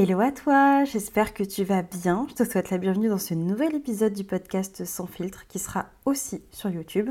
[0.00, 2.24] Hello à toi, j'espère que tu vas bien.
[2.28, 5.86] Je te souhaite la bienvenue dans ce nouvel épisode du podcast Sans filtre qui sera
[6.04, 7.10] aussi sur YouTube.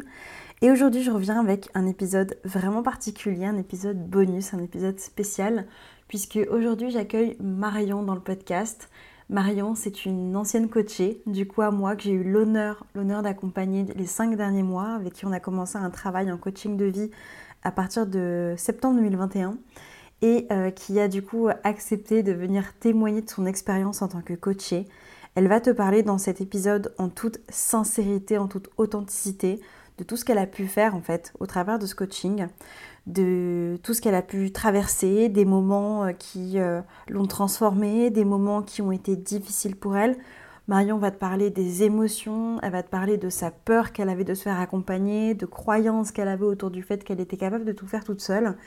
[0.61, 5.67] Et aujourd'hui je reviens avec un épisode vraiment particulier, un épisode bonus, un épisode spécial,
[6.07, 8.89] puisque aujourd'hui j'accueille Marion dans le podcast.
[9.29, 13.83] Marion, c'est une ancienne coachée, du coup à moi que j'ai eu l'honneur, l'honneur d'accompagner
[13.97, 17.11] les cinq derniers mois, avec qui on a commencé un travail en coaching de vie
[17.63, 19.57] à partir de septembre 2021
[20.21, 24.21] et euh, qui a du coup accepté de venir témoigner de son expérience en tant
[24.21, 24.87] que coachée.
[25.35, 29.61] Elle va te parler dans cet épisode en toute sincérité, en toute authenticité,
[29.97, 32.47] de tout ce qu'elle a pu faire en fait au travers de ce coaching,
[33.05, 38.25] de tout ce qu'elle a pu traverser, des moments euh, qui euh, l'ont transformée, des
[38.25, 40.17] moments qui ont été difficiles pour elle.
[40.67, 44.25] Marion va te parler des émotions, elle va te parler de sa peur qu'elle avait
[44.25, 47.71] de se faire accompagner, de croyances qu'elle avait autour du fait qu'elle était capable de
[47.71, 48.57] tout faire toute seule.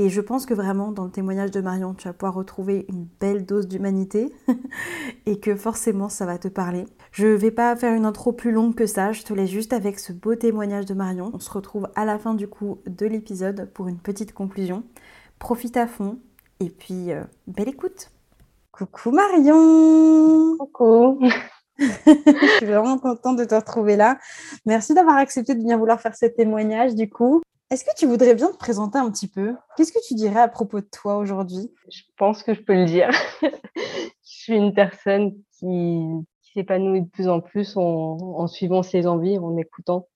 [0.00, 3.08] Et je pense que vraiment, dans le témoignage de Marion, tu vas pouvoir retrouver une
[3.20, 4.32] belle dose d'humanité
[5.26, 6.84] et que forcément, ça va te parler.
[7.10, 9.72] Je ne vais pas faire une intro plus longue que ça, je te laisse juste
[9.72, 11.32] avec ce beau témoignage de Marion.
[11.34, 14.84] On se retrouve à la fin du coup de l'épisode pour une petite conclusion.
[15.40, 16.18] Profite à fond
[16.60, 18.10] et puis, euh, belle écoute
[18.72, 21.20] Coucou Marion Coucou
[21.78, 24.18] Je suis vraiment contente de te retrouver là.
[24.66, 27.40] Merci d'avoir accepté de venir vouloir faire ce témoignage du coup.
[27.70, 29.54] Est-ce que tu voudrais bien te présenter un petit peu?
[29.76, 31.70] Qu'est-ce que tu dirais à propos de toi aujourd'hui?
[31.90, 33.10] Je pense que je peux le dire.
[33.42, 33.50] je
[34.22, 36.02] suis une personne qui,
[36.54, 40.08] s'épanouit de plus en plus en, suivant ses envies, en écoutant,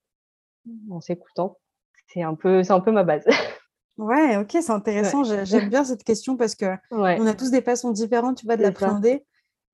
[0.89, 1.59] en s'écoutant.
[2.07, 3.25] C'est un peu, c'est un peu ma base.
[3.97, 5.23] Ouais, ok, c'est intéressant.
[5.23, 8.63] J'aime bien cette question parce que on a tous des façons différentes, tu vois, de
[8.63, 9.23] l'appréhender.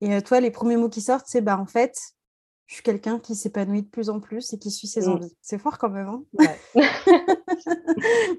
[0.01, 1.97] Et euh, toi, les premiers mots qui sortent, c'est bah en fait,
[2.69, 5.11] je suis quelqu'un qui s'épanouit de plus en plus et qui suit ses mmh.
[5.11, 5.35] envies.
[5.41, 6.07] C'est fort quand même.
[6.07, 6.55] Hein ouais.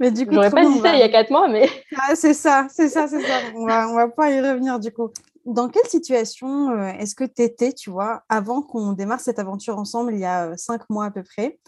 [0.01, 1.69] mais du coup, j'aurais pas dit ça il y a quatre mois, mais
[1.99, 3.41] ah, c'est ça, c'est ça, c'est ça.
[3.57, 5.11] On va, on va pas y revenir du coup.
[5.47, 9.79] Dans quelle situation euh, est-ce que tu étais, tu vois, avant qu'on démarre cette aventure
[9.79, 11.59] ensemble, il y a euh, cinq mois à peu près,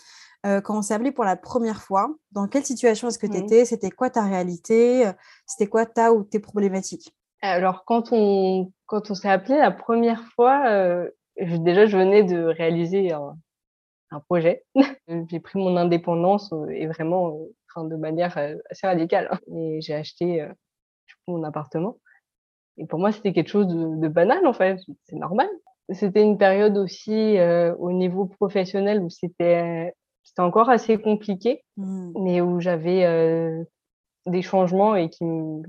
[0.46, 3.38] euh, quand on s'est appelé pour la première fois Dans quelle situation est-ce que tu
[3.38, 3.44] mmh.
[3.44, 3.64] étais?
[3.64, 5.10] C'était quoi ta réalité?
[5.46, 7.12] C'était quoi ta ou tes problématiques?
[7.40, 11.08] Alors, quand on, quand on s'est appelé la première fois,
[11.44, 13.36] déjà, je venais de réaliser un,
[14.28, 14.64] projet.
[15.30, 17.38] j'ai pris mon indépendance euh, et vraiment
[17.78, 19.28] euh, de manière euh, assez radicale.
[19.30, 19.38] Hein.
[19.56, 20.46] Et j'ai acheté
[21.26, 21.96] mon appartement.
[22.76, 24.80] Et pour moi, c'était quelque chose de, banal, en fait.
[25.04, 25.48] C'est normal.
[25.92, 27.36] C'était une période aussi
[27.78, 32.12] au niveau professionnel où c'était c'était encore assez compliqué, mmh.
[32.22, 33.66] mais où j'avais
[34.26, 35.62] des changements et qui me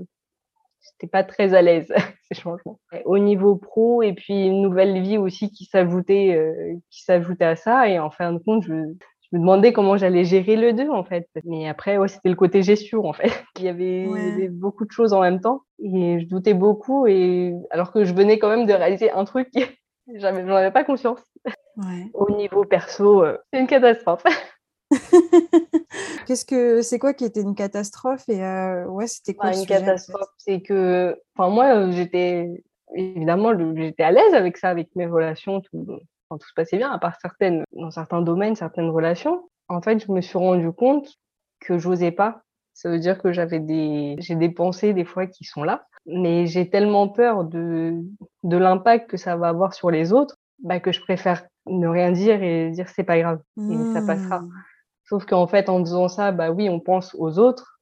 [0.84, 1.94] j'étais pas très à l'aise
[2.32, 2.80] ces changements.
[3.06, 7.56] Au niveau pro et puis une nouvelle vie aussi qui s'ajoutait euh, qui s'ajoutait à
[7.56, 10.90] ça et en fin de compte je, je me demandais comment j'allais gérer le deux
[10.90, 11.28] en fait.
[11.46, 13.32] Mais après ouais, c'était le côté gestion en fait.
[13.58, 17.92] Il y, avait, beaucoup de choses en même temps et je doutais beaucoup et alors
[17.92, 19.50] que je venais quand même de réaliser un truc
[20.16, 21.22] j'en avais pas conscience.
[21.78, 22.10] Ouais.
[22.14, 24.24] Au niveau perso, euh, c'est une catastrophe.
[26.28, 29.66] Qu'est-ce que c'est quoi qui était une catastrophe et euh, ouais c'était quoi bah, une
[29.66, 32.64] catastrophe c'est que enfin moi euh, j'étais
[32.96, 35.86] évidemment j'étais à l'aise avec ça avec mes relations tout
[36.30, 39.50] tout se passait bien à part certaines dans certains domaines certaines relations.
[39.68, 41.08] En fait je me suis rendu compte
[41.60, 42.42] que j'osais pas.
[42.74, 46.48] Ça veut dire que j'avais des j'ai des pensées des fois qui sont là mais
[46.48, 47.94] j'ai tellement peur de
[48.44, 52.12] de l'impact que ça va avoir sur les autres bah, que je préfère ne rien
[52.12, 54.42] dire et dire c'est pas grave et ça passera.
[54.42, 54.52] Mmh.
[55.06, 57.80] Sauf qu'en fait, en faisant ça, bah oui, on pense aux autres,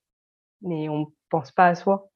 [0.61, 2.09] mais on pense pas à soi.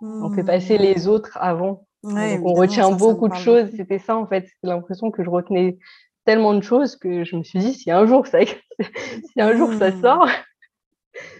[0.00, 0.82] On fait passer mmh.
[0.82, 1.86] les autres avant.
[2.04, 3.70] on retient beaucoup de choses.
[3.76, 4.46] C'était ça, en fait.
[4.46, 5.78] C'était l'impression que je retenais
[6.24, 8.40] tellement de choses que je me suis dit, si un jour ça,
[9.32, 10.00] si un jour ça mmh.
[10.02, 10.28] sort,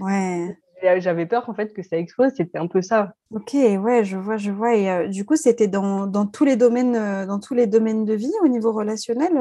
[0.00, 0.56] ouais.
[0.84, 3.12] Euh, j'avais peur en fait que ça explose, c'était un peu ça.
[3.30, 4.74] Ok, ouais, je vois, je vois.
[4.74, 8.04] Et euh, du coup, c'était dans, dans, tous les domaines, euh, dans tous les domaines
[8.04, 9.32] de vie au niveau relationnel.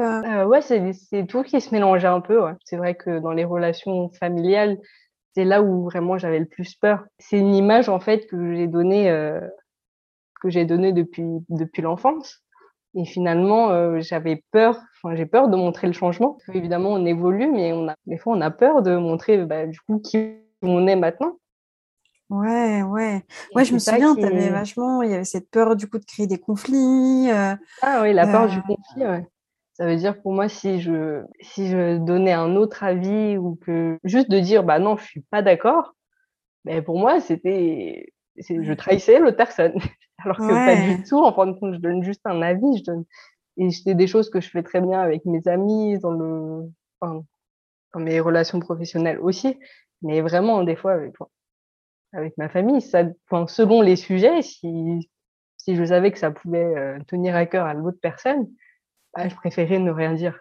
[0.46, 2.42] ouais, c'est tout qui se mélangeait un peu.
[2.42, 2.52] Ouais.
[2.64, 4.78] C'est vrai que dans les relations familiales,
[5.34, 7.04] c'est là où vraiment j'avais le plus peur.
[7.18, 9.08] C'est une image en fait que j'ai donnée,
[10.42, 12.42] que j'ai donnée depuis depuis l'enfance.
[12.94, 14.80] Et finalement, j'avais peur.
[14.96, 16.38] Enfin, j'ai peur de montrer le changement.
[16.52, 19.78] Évidemment, on évolue, mais on a des fois on a peur de montrer bah, du
[19.80, 21.38] coup qui on est maintenant.
[22.30, 23.24] Ouais, ouais.
[23.54, 26.26] Ouais, je me souviens, tu vachement, il y avait cette peur du coup de créer
[26.26, 27.30] des conflits.
[27.30, 29.26] Euh, ah oui, la peur du euh, conflit, ouais.
[29.74, 33.96] Ça veut dire pour moi si je si je donnais un autre avis ou que
[34.02, 35.94] juste de dire bah non, je suis pas d'accord,
[36.64, 39.74] mais pour moi c'était je trahissais l'autre personne.
[40.24, 42.82] Alors que pas du tout, en fin de compte, je donne juste un avis, je
[42.82, 43.04] donne
[43.56, 46.70] et c'est des choses que je fais très bien avec mes amis dans le
[47.00, 47.24] enfin,
[47.94, 49.58] dans mes relations professionnelles aussi,
[50.02, 51.14] mais vraiment des fois avec
[52.12, 55.10] avec ma famille, ça enfin, selon les sujets, si
[55.56, 58.48] si je savais que ça pouvait euh, tenir à cœur à l'autre personne,
[59.14, 60.38] bah, je préférais ne rien dire.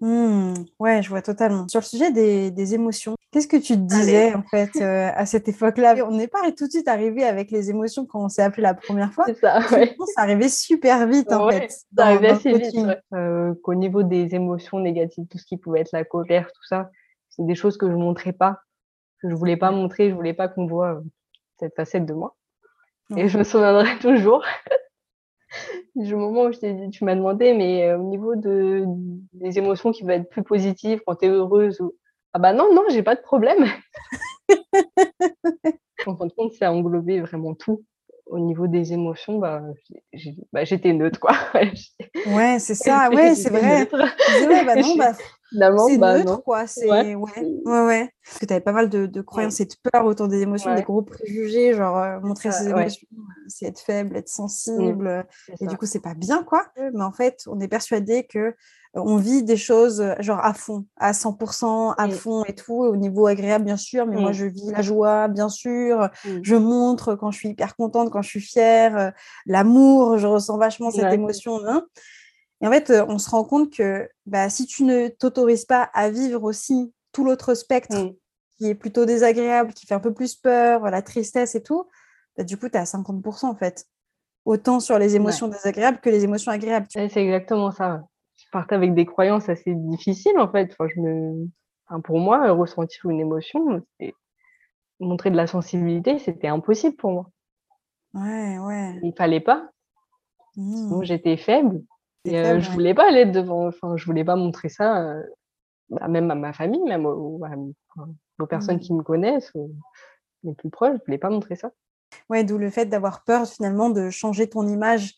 [0.00, 1.66] Mmh, ouais, je vois totalement.
[1.68, 5.24] Sur le sujet des, des émotions, qu'est-ce que tu te disais en fait euh, à
[5.24, 5.94] cette époque-là?
[6.06, 8.74] On n'est pas tout de suite arrivé avec les émotions quand on s'est appelé la
[8.74, 9.24] première fois.
[9.26, 9.96] C'est ça, ouais.
[10.14, 11.70] ça arrivait super vite en fait.
[11.70, 12.76] Ça arrivait assez vite.
[13.14, 16.90] Euh, Qu'au niveau des émotions négatives, tout ce qui pouvait être la colère, tout ça,
[17.36, 18.60] c'est des choses que je montrais pas,
[19.20, 21.02] que je voulais pas montrer, je voulais pas qu'on voit
[21.58, 22.36] cette facette de moi.
[23.16, 24.44] Et je me souviendrai toujours
[25.94, 28.84] du moment où je dit, tu m'as demandé, mais euh, au niveau de,
[29.32, 31.94] des émotions qui vont être plus positives quand tu es heureuse, ou...
[32.32, 33.64] ah bah non, non, j'ai pas de problème.
[36.06, 37.84] en fin de compte, ça a englobé vraiment tout.
[38.26, 39.62] Au niveau des émotions, bah,
[40.52, 41.34] bah j'étais neutre, quoi.
[42.26, 43.88] ouais, c'est ça, ouais, c'est vrai.
[43.92, 45.12] Ouais, bah non, bah,
[45.54, 46.66] c'est bah, neutre, quoi.
[46.66, 47.14] C'est ouais.
[47.14, 50.28] ouais, ouais, Parce que tu avais pas mal de, de croyances et de peurs autour
[50.28, 53.06] des émotions, des gros préjugés, genre euh, montrer ses émotions,
[53.48, 55.26] c'est être faible, être sensible.
[55.48, 56.66] Mmh, et du coup, c'est pas bien, quoi.
[56.76, 58.54] Mais en fait, on est persuadé que euh,
[58.94, 62.10] on vit des choses euh, genre à fond, à 100%, à mmh.
[62.10, 64.06] fond et tout, au niveau agréable, bien sûr.
[64.06, 64.34] Mais moi, mmh.
[64.34, 66.08] je vis la joie, bien sûr.
[66.42, 69.12] Je montre quand je suis hyper contente, quand je suis fière.
[69.46, 71.60] L'amour, je ressens vachement cette émotion.
[71.66, 71.86] Hein.
[72.64, 75.82] Et en fait, euh, on se rend compte que bah, si tu ne t'autorises pas
[75.92, 78.14] à vivre aussi tout l'autre spectre mmh.
[78.56, 81.86] qui est plutôt désagréable, qui fait un peu plus peur, la tristesse et tout,
[82.38, 83.84] bah, du coup, tu es à 50% en fait.
[84.46, 86.86] Autant sur les émotions désagréables que les émotions agréables.
[86.88, 88.02] c'est exactement ça.
[88.38, 90.70] Je partais avec des croyances assez difficiles en fait.
[90.72, 91.46] Enfin, je me...
[92.02, 93.82] pour moi, ressentir une émotion,
[95.00, 97.30] montrer de la sensibilité, c'était impossible pour moi.
[98.14, 99.00] Ouais, ouais.
[99.02, 99.68] Il fallait pas.
[100.56, 101.02] Mmh.
[101.02, 101.82] j'étais faible.
[102.24, 105.22] Et euh, je voulais pas aller devant, enfin, je voulais pas montrer ça, euh,
[105.90, 107.40] bah, même à ma famille, même aux,
[108.38, 108.80] aux personnes mmh.
[108.80, 109.52] qui me connaissent,
[110.42, 111.70] les plus proches, je voulais pas montrer ça.
[112.30, 115.14] Ouais, d'où le fait d'avoir peur finalement de changer ton image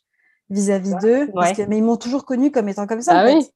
[0.51, 1.29] vis-à-vis d'eux.
[1.69, 3.21] Mais ils m'ont toujours connu comme étant comme ça.
[3.21, 3.47] Ah, oui.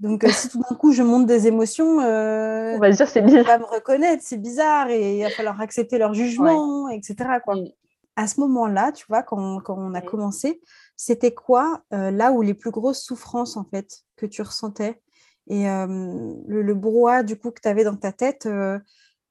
[0.00, 3.44] Donc, euh, si tout d'un coup je monte des émotions, on va dire c'est bizarre.
[3.44, 7.14] va me reconnaître, c'est bizarre et il va falloir accepter leur jugement, etc.
[7.44, 7.56] Quoi.
[7.56, 7.68] Mmh.
[8.16, 10.04] À ce moment-là, tu vois, quand, quand on a mmh.
[10.04, 10.60] commencé,
[10.96, 15.00] c'était quoi là où les plus grosses souffrances en fait que tu ressentais?
[15.48, 18.48] Et le, le, brouhaha du coup que tu avais dans ta tête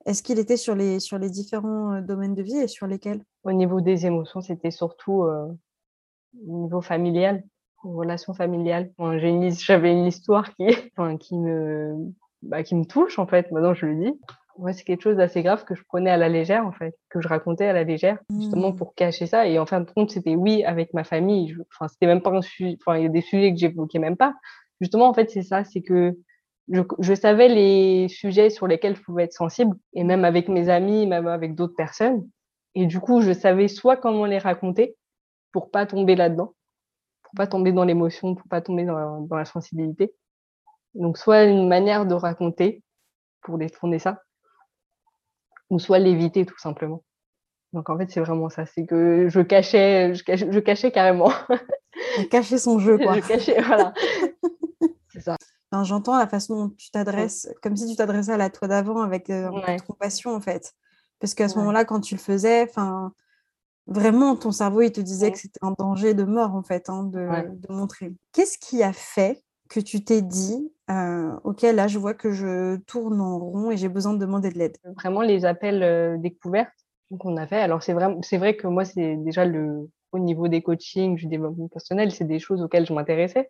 [0.06, 3.24] est-ce qu'il était sur les différents domaines de vie et sur lesquels?
[3.44, 7.44] Au niveau des émotions, c'était surtout au niveau familial,
[7.84, 8.92] aux relations familiales.
[9.00, 10.52] j'avais une histoire
[11.20, 13.52] qui me bah, qui me touche en fait.
[13.52, 14.22] Maintenant, je le dis.
[14.58, 17.20] Ouais, c'est quelque chose d'assez grave que je prenais à la légère, en fait, que
[17.20, 18.76] je racontais à la légère, justement mmh.
[18.78, 19.48] pour cacher ça.
[19.48, 21.58] Et en fin de compte, c'était oui avec ma famille.
[21.74, 22.78] Enfin, c'était même pas un sujet.
[22.80, 24.34] Enfin, il y a des sujets que j'évoquais même pas.
[24.80, 26.18] Justement, en fait, c'est ça, c'est que
[26.70, 30.70] je, je, savais les sujets sur lesquels je pouvais être sensible, et même avec mes
[30.70, 32.28] amis, même avec d'autres personnes.
[32.76, 34.96] Et du coup, je savais soit comment les raconter
[35.52, 36.54] pour pas tomber là-dedans,
[37.24, 40.14] pour pas tomber dans l'émotion, pour pas tomber dans, dans la sensibilité.
[40.94, 42.84] Donc, soit une manière de raconter
[43.42, 44.22] pour détourner ça,
[45.70, 47.04] ou soit l'éviter tout simplement.
[47.74, 51.32] Donc en fait, c'est vraiment ça, c'est que je cachais, je cachais, je cachais carrément.
[52.30, 53.16] Cacher son jeu, quoi.
[53.22, 53.94] je cachais, voilà.
[55.10, 55.38] c'est ça.
[55.84, 59.30] J'entends la façon dont tu t'adresses, comme si tu t'adressais à la toi d'avant avec
[59.30, 59.50] euh,
[59.86, 60.74] compassion, en fait.
[61.20, 63.12] Parce qu'à ce moment-là, quand tu le faisais, enfin,
[63.88, 67.04] vraiment, ton cerveau, il te disait que c'était un danger de mort, en fait, hein,
[67.04, 68.14] de, de montrer.
[68.32, 72.78] Qu'est-ce qui a fait que tu t'es dit, euh, ok, là, je vois que je
[72.86, 76.74] tourne en rond et j'ai besoin de demander de l'aide Vraiment, les appels euh, découvertes
[77.20, 77.60] qu'on a fait.
[77.60, 81.28] Alors, c'est vrai, c'est vrai que moi, c'est déjà le, au niveau des coachings, du
[81.28, 83.50] développement personnel, c'est des choses auxquelles je m'intéressais.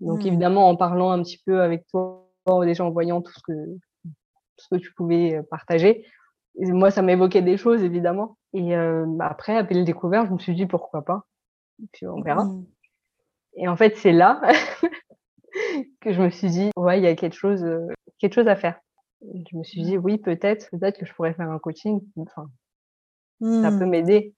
[0.00, 0.28] Donc, mmh.
[0.28, 2.26] évidemment, en parlant un petit peu avec toi,
[2.62, 3.52] déjà en voyant tout ce que,
[4.04, 4.10] tout
[4.58, 6.06] ce que tu pouvais euh, partager,
[6.58, 8.36] moi, ça m'évoquait des choses, évidemment.
[8.52, 11.24] Et euh, après, appel découvert, je me suis dit pourquoi pas.
[11.82, 12.44] Et puis, on verra.
[12.44, 12.66] Mmh.
[13.54, 14.40] Et en fait, c'est là
[16.00, 17.86] que je me suis dit, ouais, il y a quelque chose, euh,
[18.18, 18.80] quelque chose à faire.
[19.22, 22.00] Je me suis dit, oui, peut-être, peut-être que je pourrais faire un coaching.
[22.16, 22.50] Enfin,
[23.40, 23.90] ça peut mmh.
[23.90, 24.34] m'aider.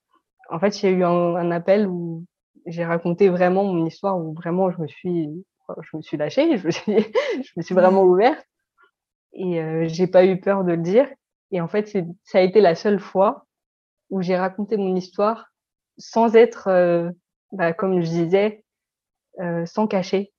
[0.51, 2.25] En fait, il y a eu un, appel où
[2.67, 5.29] j'ai raconté vraiment mon histoire, où vraiment je me suis,
[5.81, 6.97] je me suis lâchée, je me suis,
[7.43, 8.45] je me suis vraiment ouverte
[9.33, 11.09] et euh, j'ai pas eu peur de le dire.
[11.51, 11.89] Et en fait,
[12.25, 13.47] ça a été la seule fois
[14.11, 15.49] où j'ai raconté mon histoire
[15.99, 17.11] sans être, euh,
[17.53, 18.65] bah, comme je disais,
[19.41, 20.32] euh, sans cacher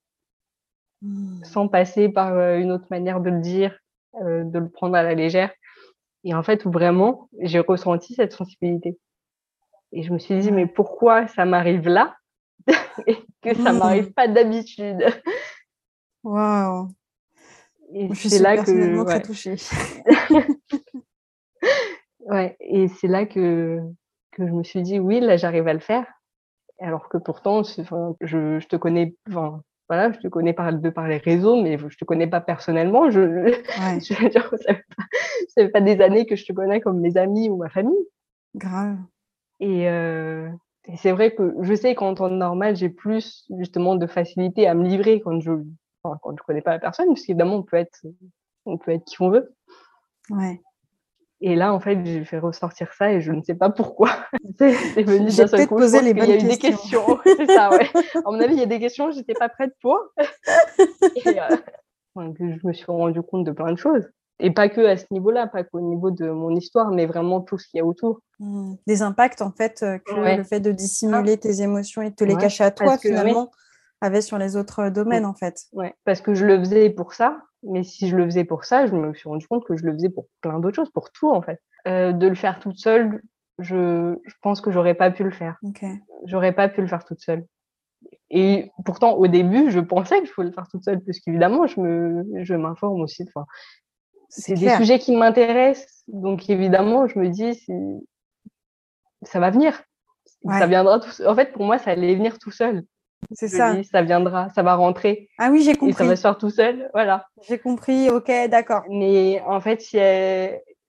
[1.03, 1.43] mmh.
[1.43, 3.77] sans passer par une autre manière de le dire,
[4.19, 5.51] de le prendre à la légère.
[6.23, 8.97] Et en fait, vraiment, j'ai ressenti cette sensibilité.
[9.91, 12.15] Et je me suis dit, mais pourquoi ça m'arrive là
[13.07, 15.05] et que ça m'arrive pas d'habitude?
[16.23, 16.89] Waouh
[17.93, 19.05] Et c'est là que ouais.
[19.05, 19.55] très touchée.
[22.21, 23.81] ouais, et c'est là que
[24.31, 26.07] que je me suis dit oui, là j'arrive à le faire.
[26.79, 29.61] Alors que pourtant, je, je te connais, enfin,
[29.93, 33.11] voilà, je te connais par, de par les réseaux, mais je te connais pas personnellement.
[33.11, 33.19] Je,
[34.01, 35.03] je veux dire, ça fait, pas,
[35.49, 38.07] ça fait pas des années que je te connais comme mes amis ou ma famille.
[38.55, 38.97] Grave.
[39.59, 40.49] Et, euh,
[40.85, 44.73] et c'est vrai que je sais qu'en temps normal, j'ai plus justement de facilité à
[44.73, 45.51] me livrer quand je
[46.01, 48.01] enfin, quand je connais pas la personne, parce qu'évidemment, on peut être
[48.65, 49.53] on peut être qui on veut.
[50.31, 50.59] Ouais.
[51.45, 54.11] Et là, en fait, j'ai fait ressortir ça et je ne sais pas pourquoi.
[54.57, 55.75] c'est venu d'un seul coup.
[55.75, 57.19] Poser les il y a eu des questions.
[57.25, 57.89] c'est ça, ouais.
[58.15, 59.99] À mon avis, il y a des questions, j'étais pas prête pour.
[61.17, 61.57] et, euh,
[62.39, 64.09] je me suis rendu compte de plein de choses.
[64.39, 67.57] Et pas que à ce niveau-là, pas qu'au niveau de mon histoire, mais vraiment tout
[67.57, 68.21] ce qu'il y a autour.
[68.39, 68.75] Mmh.
[68.87, 72.23] Des impacts, en fait, euh, que le fait de dissimuler tes émotions et de te
[72.23, 73.51] les cacher à toi, finalement,
[74.03, 75.65] avait sur les autres euh, domaines, en fait.
[75.71, 78.85] Ouais, parce que je le faisais pour ça, mais si je le faisais pour ça,
[78.85, 81.31] je me suis rendu compte que je le faisais pour plein d'autres choses, pour tout,
[81.31, 81.61] en fait.
[81.87, 83.21] Euh, de le faire toute seule,
[83.59, 85.57] je, je pense que j'aurais pas pu le faire.
[85.63, 86.01] Okay.
[86.25, 87.45] J'aurais pas pu le faire toute seule.
[88.29, 91.67] Et pourtant, au début, je pensais que je pouvais le faire toute seule, parce qu'évidemment,
[91.67, 93.23] je me, je m'informe aussi.
[93.27, 93.45] Enfin,
[94.29, 96.03] c'est des sujets qui m'intéressent.
[96.07, 97.63] Donc évidemment, je me dis,
[99.21, 99.83] ça va venir.
[100.49, 102.83] Ça viendra tout En fait, pour moi, ça allait venir tout seul.
[103.31, 103.81] C'est ça.
[103.83, 105.29] ça viendra, ça va rentrer.
[105.37, 105.91] Ah oui, j'ai compris.
[105.91, 106.89] Et ça va se faire tout seul.
[106.93, 107.27] Voilà.
[107.47, 108.83] J'ai compris, ok, d'accord.
[108.89, 109.79] Mais en fait,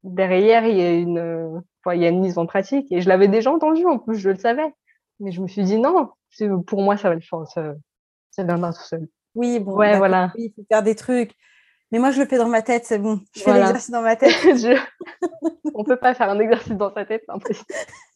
[0.02, 1.62] derrière, il y, a une...
[1.92, 2.90] il y a une mise en pratique.
[2.90, 4.72] Et je l'avais déjà entendu, en plus, je le savais.
[5.20, 6.10] Mais je me suis dit, non,
[6.66, 7.46] pour moi, ça va le faire.
[7.46, 7.74] Ça,
[8.30, 9.08] ça viendra tout seul.
[9.34, 10.32] Oui, bon, ouais, voilà.
[10.36, 11.32] il faut faire des trucs.
[11.90, 13.20] Mais moi, je le fais dans ma tête, c'est bon.
[13.36, 14.32] Je fais l'exercice dans ma tête.
[14.42, 14.76] je...
[15.74, 17.66] On peut pas faire un exercice dans sa tête, impossible.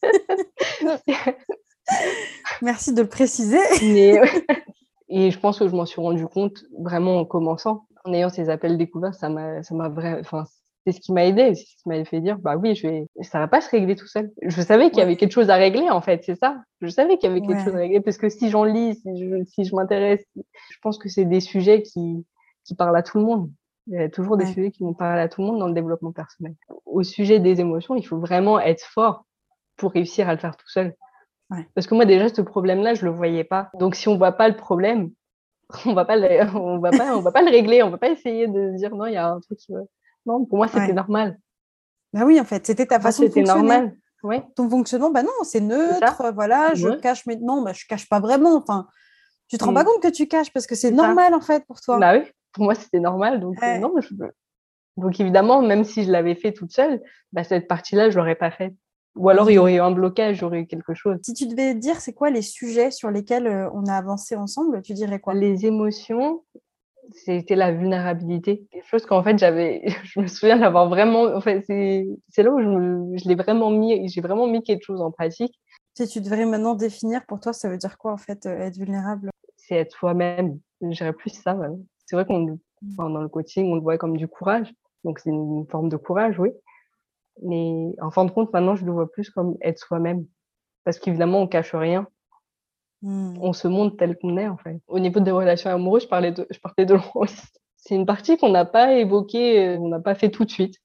[2.61, 3.59] Merci de le préciser.
[3.81, 4.19] Mais...
[5.09, 7.85] Et je pense que je m'en suis rendu compte vraiment en commençant.
[8.05, 10.45] En ayant ces appels découverts, ça m'a, ça m'a vraiment, enfin,
[10.85, 13.07] c'est ce qui m'a aidé, c'est ce qui m'avait fait dire, bah oui, je vais,
[13.21, 14.31] ça va pas se régler tout seul.
[14.41, 16.61] Je savais qu'il y avait quelque chose à régler, en fait, c'est ça.
[16.81, 19.17] Je savais qu'il y avait quelque chose à régler parce que si j'en lis, si
[19.17, 22.25] je, si je m'intéresse, je pense que c'est des sujets qui,
[22.63, 23.49] qui parlent à tout le monde.
[23.87, 25.73] Il y a toujours des sujets qui vont parler à tout le monde dans le
[25.73, 26.53] développement personnel.
[26.85, 29.25] Au sujet des émotions, il faut vraiment être fort
[29.77, 30.93] pour réussir à le faire tout seul.
[31.49, 31.67] Ouais.
[31.73, 33.69] Parce que moi, déjà, ce problème-là, je le voyais pas.
[33.79, 35.11] Donc, si on voit pas le problème,
[35.85, 37.83] on va pas le, on va pas, on va pas le régler.
[37.83, 39.73] On va pas essayer de dire non, il y a un truc qui
[40.25, 41.37] Non, pour moi, c'était normal.
[42.13, 43.61] Bah oui, en fait, c'était ta façon de fonctionner.
[43.61, 43.95] normal.
[44.55, 46.31] Ton fonctionnement, bah non, c'est neutre.
[46.33, 48.55] Voilà, je cache, mais non, bah, je cache pas vraiment.
[48.55, 48.87] Enfin,
[49.47, 49.85] tu te rends pas mm.
[49.85, 51.99] compte que tu caches parce que c'est normal, en fait, pour toi.
[51.99, 53.39] Bah oui pour moi, c'était normal.
[53.39, 54.13] Donc, euh, non, je...
[54.97, 57.01] donc, évidemment, même si je l'avais fait toute seule,
[57.31, 58.73] bah, cette partie-là, je l'aurais pas faite.
[59.15, 61.17] Ou alors, il y aurait eu un blocage, j'aurais eu quelque chose.
[61.23, 64.81] Si tu devais dire, c'est quoi les sujets sur lesquels euh, on a avancé ensemble,
[64.81, 65.33] tu dirais quoi?
[65.33, 66.43] Les émotions,
[67.11, 68.65] c'était la vulnérabilité.
[68.71, 72.61] Quelque chose qu'en fait, j'avais, je me souviens d'avoir vraiment, en fait, c'est là où
[72.61, 75.59] je, je l'ai vraiment mis, j'ai vraiment mis quelque chose en pratique.
[75.95, 78.77] Si tu devrais maintenant définir pour toi, ça veut dire quoi, en fait, euh, être
[78.77, 79.29] vulnérable?
[79.57, 80.59] C'est être soi-même.
[80.81, 81.57] Je dirais plus ça,
[82.05, 82.57] c'est vrai qu'on
[82.97, 84.73] dans le coaching, on le voit comme du courage.
[85.03, 86.49] Donc, c'est une forme de courage, oui.
[87.43, 90.25] Mais en fin de compte, maintenant, je le vois plus comme être soi-même.
[90.83, 92.07] Parce qu'évidemment, on cache rien.
[93.01, 93.37] Mmh.
[93.41, 94.77] On se montre tel qu'on est, en fait.
[94.87, 97.25] Au niveau des relations amoureuses, je, parlais de, je partais de loin
[97.77, 100.75] C'est une partie qu'on n'a pas évoquée, euh, on n'a pas fait tout de suite.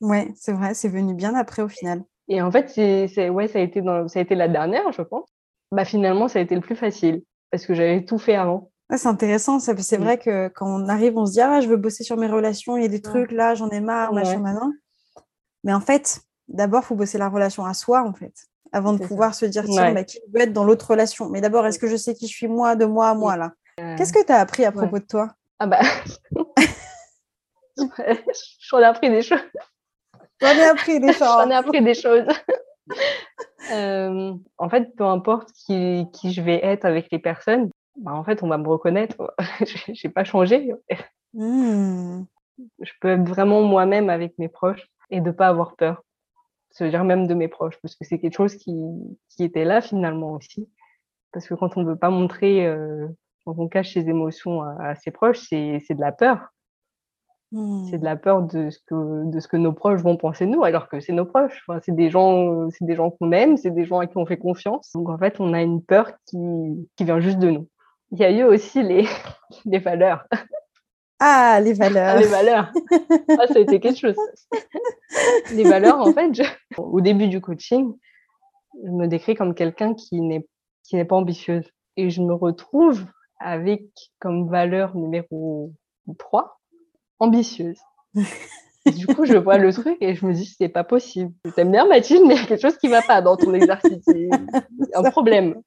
[0.00, 2.02] Ouais, c'est vrai, c'est venu bien après au final.
[2.28, 5.02] Et en fait, c'est, ouais, ça a été dans, ça a été la dernière, je
[5.02, 5.28] pense.
[5.70, 9.08] Bah finalement, ça a été le plus facile parce que j'avais tout fait avant c'est
[9.08, 9.58] intéressant.
[9.58, 12.26] C'est vrai que quand on arrive, on se dit Ah, je veux bosser sur mes
[12.26, 14.72] relations, il y a des trucs là, j'en ai marre, machin, maintenant.
[15.64, 18.32] Mais en fait, d'abord, il faut bosser la relation à soi, en fait,
[18.72, 21.28] avant de pouvoir se dire Tiens, bah, qui veut être dans l'autre relation?
[21.28, 23.52] Mais d'abord, est-ce que je sais qui je suis moi, de moi à moi, là?
[23.96, 25.30] Qu'est-ce que tu as appris à propos de toi?
[25.58, 25.80] Ah, bah.
[28.60, 29.40] J'en ai appris des choses.
[30.40, 31.28] J'en ai appris des choses.
[31.28, 32.26] J'en ai appris des choses.
[33.70, 38.24] Euh, en fait, peu importe qui, qui je vais être avec les personnes, bah, en
[38.24, 39.32] fait, on va me reconnaître.
[39.92, 40.72] j'ai pas changé.
[41.34, 42.22] Mmh.
[42.80, 46.02] Je peux être vraiment moi-même avec mes proches et de pas avoir peur.
[46.70, 48.76] Se dire même de mes proches, parce que c'est quelque chose qui,
[49.28, 50.68] qui était là finalement aussi.
[51.32, 53.08] Parce que quand on ne veut pas montrer, euh,
[53.44, 56.48] quand on cache ses émotions à, ses proches, c'est de la peur.
[57.90, 60.52] C'est de la peur de ce que de ce que nos proches vont penser de
[60.52, 61.64] nous, alors que c'est nos proches.
[61.66, 64.24] Enfin, c'est des gens, c'est des gens qu'on aime, c'est des gens à qui on
[64.24, 64.92] fait confiance.
[64.94, 66.38] Donc en fait, on a une peur qui
[66.94, 67.66] qui vient juste de nous
[68.12, 69.06] il y a eu aussi les,
[69.64, 70.26] les valeurs.
[71.20, 72.18] Ah, les valeurs.
[72.18, 72.72] les valeurs.
[73.28, 74.16] Ah, ça a été quelque chose.
[75.54, 76.30] les valeurs, en fait,
[76.78, 77.92] au début du coaching,
[78.82, 80.46] je me décris comme quelqu'un qui n'est
[80.82, 81.70] qui n'est pas ambitieuse.
[81.96, 83.04] Et je me retrouve
[83.38, 83.84] avec
[84.18, 85.72] comme valeur numéro
[86.18, 86.58] 3,
[87.18, 87.78] ambitieuse.
[88.86, 91.32] du coup, je vois le truc et je me dis, c'est pas possible.
[91.54, 94.04] T'aimes bien Mathilde, mais il y a quelque chose qui va pas dans ton exercice.
[94.94, 95.60] Un problème.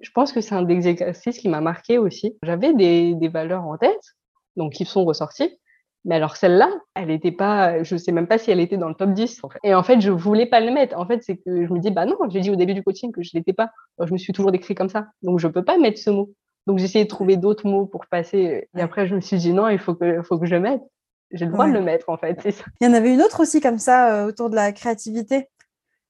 [0.00, 2.36] je pense que c'est un des exercices qui m'a marqué aussi.
[2.42, 4.16] J'avais des, des valeurs en tête,
[4.58, 5.58] donc qui sont ressorties.
[6.04, 8.94] Mais alors celle-là, elle n'était pas, je sais même pas si elle était dans le
[8.94, 9.42] top 10.
[9.42, 9.58] En fait.
[9.64, 10.96] Et en fait, je voulais pas le mettre.
[10.98, 13.12] En fait, c'est que je me dis, bah non, j'ai dit au début du coaching
[13.12, 13.70] que je l'étais pas.
[14.02, 15.06] je me suis toujours décrit comme ça.
[15.22, 16.30] Donc je peux pas mettre ce mot.
[16.66, 18.68] Donc j'ai essayé de trouver d'autres mots pour passer.
[18.76, 20.82] Et après, je me suis dit, non, il faut que, faut que je le mette.
[21.30, 22.40] J'ai le droit de le mettre, en fait.
[22.50, 22.64] Ça.
[22.80, 25.48] Il y en avait une autre aussi comme ça euh, autour de la créativité.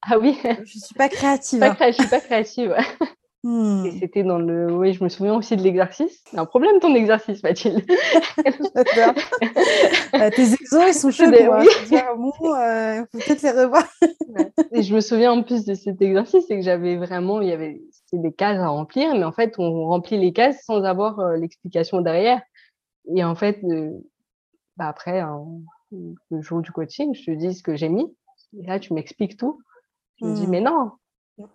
[0.02, 0.38] Ah oui.
[0.64, 1.60] Je suis pas créative.
[1.60, 1.76] Pas hein.
[1.80, 2.76] Je suis pas créative.
[3.44, 3.86] Hmm.
[3.86, 4.72] Et c'était dans le.
[4.72, 6.24] Oui, je me souviens aussi de l'exercice.
[6.28, 7.84] C'est un problème ton exercice, Mathilde.
[10.14, 11.30] euh, tes exos, ils sont chauds.
[11.30, 11.46] Des...
[11.46, 11.68] Oui.
[12.56, 13.84] euh, faut peut-être les revoir.
[14.72, 17.40] Et je me souviens en plus de cet exercice, c'est que j'avais vraiment.
[17.40, 17.80] Il y avait
[18.12, 22.00] des cases à remplir, mais en fait, on remplit les cases sans avoir euh, l'explication
[22.00, 22.42] derrière.
[23.14, 23.92] Et en fait, euh,
[24.76, 25.22] bah après,
[25.92, 28.12] le jour du coaching, je te dis ce que j'ai mis.
[28.58, 29.60] Et là, tu m'expliques tout.
[30.16, 30.50] Je me dis, hmm.
[30.50, 30.90] mais non,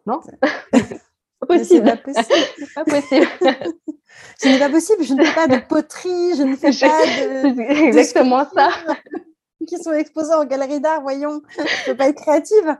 [0.06, 0.22] non.
[1.46, 1.86] Possible.
[1.86, 2.72] Pas possible.
[2.76, 3.28] pas possible.
[4.38, 5.04] ce n'est pas possible.
[5.04, 7.06] Je ne fais pas de poterie, je ne fais pas
[7.52, 7.88] de.
[7.88, 8.70] Exactement ça.
[9.68, 11.42] Qui sont exposés en galerie d'art, voyons.
[11.58, 12.78] Je ne peux pas être créative.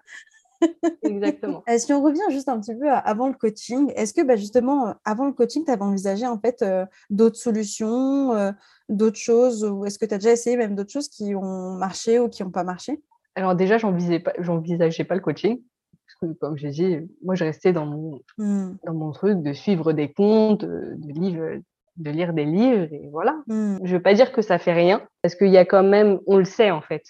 [1.04, 1.64] Exactement.
[1.70, 4.88] Euh, si on revient juste un petit peu avant le coaching, est-ce que bah, justement,
[4.88, 8.54] euh, avant le coaching, tu avais envisagé en fait euh, d'autres solutions,
[8.90, 12.20] d'autres choses, ou est-ce que tu as déjà essayé même d'autres choses qui ont marché
[12.20, 13.02] ou qui n'ont pas marché?
[13.36, 14.34] Alors déjà, j'envisageais pas,
[15.10, 15.62] pas le coaching
[16.40, 18.72] comme j'ai dit, moi, je restais dans mon, mmh.
[18.86, 21.62] dans mon truc de suivre des comptes, euh, de, livres,
[21.98, 23.42] de lire des livres, et voilà.
[23.48, 23.80] Mmh.
[23.84, 26.38] Je veux pas dire que ça fait rien, parce qu'il y a quand même, on
[26.38, 27.04] le sait en fait.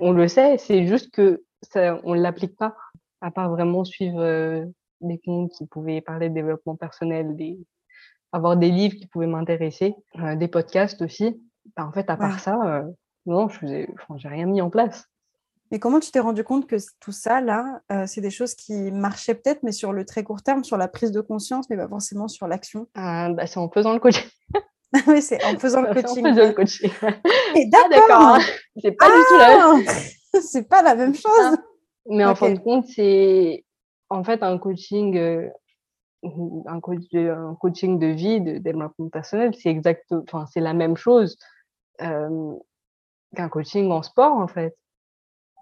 [0.00, 2.76] On le sait, c'est juste que ça, on l'applique pas,
[3.22, 4.64] à part vraiment suivre euh,
[5.00, 7.58] des comptes qui pouvaient parler de développement personnel, des,
[8.32, 11.42] avoir des livres qui pouvaient m'intéresser, euh, des podcasts aussi.
[11.76, 12.84] Bah, en fait, à part ça,
[13.26, 15.09] non, je n'ai j'ai rien mis en place.
[15.70, 18.90] Mais comment tu t'es rendu compte que tout ça, là, euh, c'est des choses qui
[18.90, 21.88] marchaient peut-être, mais sur le très court terme, sur la prise de conscience, mais pas
[21.88, 22.88] forcément sur l'action?
[22.96, 24.28] Euh, bah, C'est en faisant le coaching.
[25.06, 26.26] oui, c'est en faisant le coaching.
[26.26, 26.90] En faisant le coaching.
[27.70, 28.38] d'accord.
[28.82, 30.40] c'est pas du tout la même ah!
[30.40, 31.58] C'est pas la même chose.
[32.08, 33.64] Mais en fin de compte, c'est
[34.08, 35.48] en fait un coaching, euh,
[36.24, 41.38] un, un, coaching de vie, de développement personnel, c'est exact, enfin c'est la même chose
[42.02, 42.54] euh,
[43.36, 44.76] qu'un coaching en sport en fait.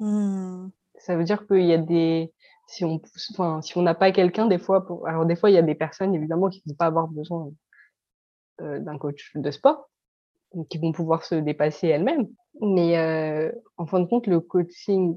[0.00, 0.68] Mmh.
[0.98, 2.32] Ça veut dire qu'il y a des
[2.68, 5.58] si on enfin, si on n'a pas quelqu'un des fois alors des fois il y
[5.58, 7.50] a des personnes évidemment qui ne vont pas avoir besoin
[8.60, 9.88] euh, d'un coach de sport
[10.68, 12.28] qui vont pouvoir se dépasser elles-mêmes
[12.60, 15.16] mais euh, en fin de compte le coaching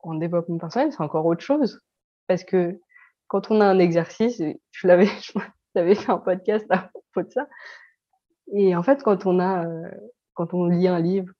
[0.00, 1.80] en développement personnel c'est encore autre chose
[2.26, 2.80] parce que
[3.28, 5.06] quand on a un exercice je l'avais
[5.94, 7.46] fait un podcast à propos de ça
[8.52, 9.90] et en fait quand on a euh,
[10.34, 11.32] quand on lit un livre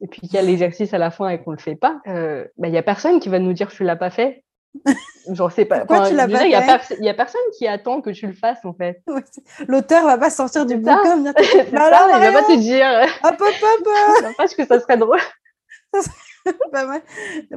[0.00, 2.44] et puis qu'il y a l'exercice à la fin et qu'on le fait pas, euh,
[2.58, 4.44] bah, il y a personne qui va nous dire je l'ai pas fait.
[5.30, 5.80] Genre sais pas.
[5.80, 8.74] Pourquoi tu l'as pas Il y, a personne qui attend que tu le fasses en
[8.74, 9.02] fait.
[9.68, 12.86] L'auteur va pas sortir du bouquin, venir te bah il va pas te dire.
[13.24, 14.34] Hop hop hop.
[14.36, 15.20] Parce que ça serait drôle.
[16.70, 17.02] pas mal.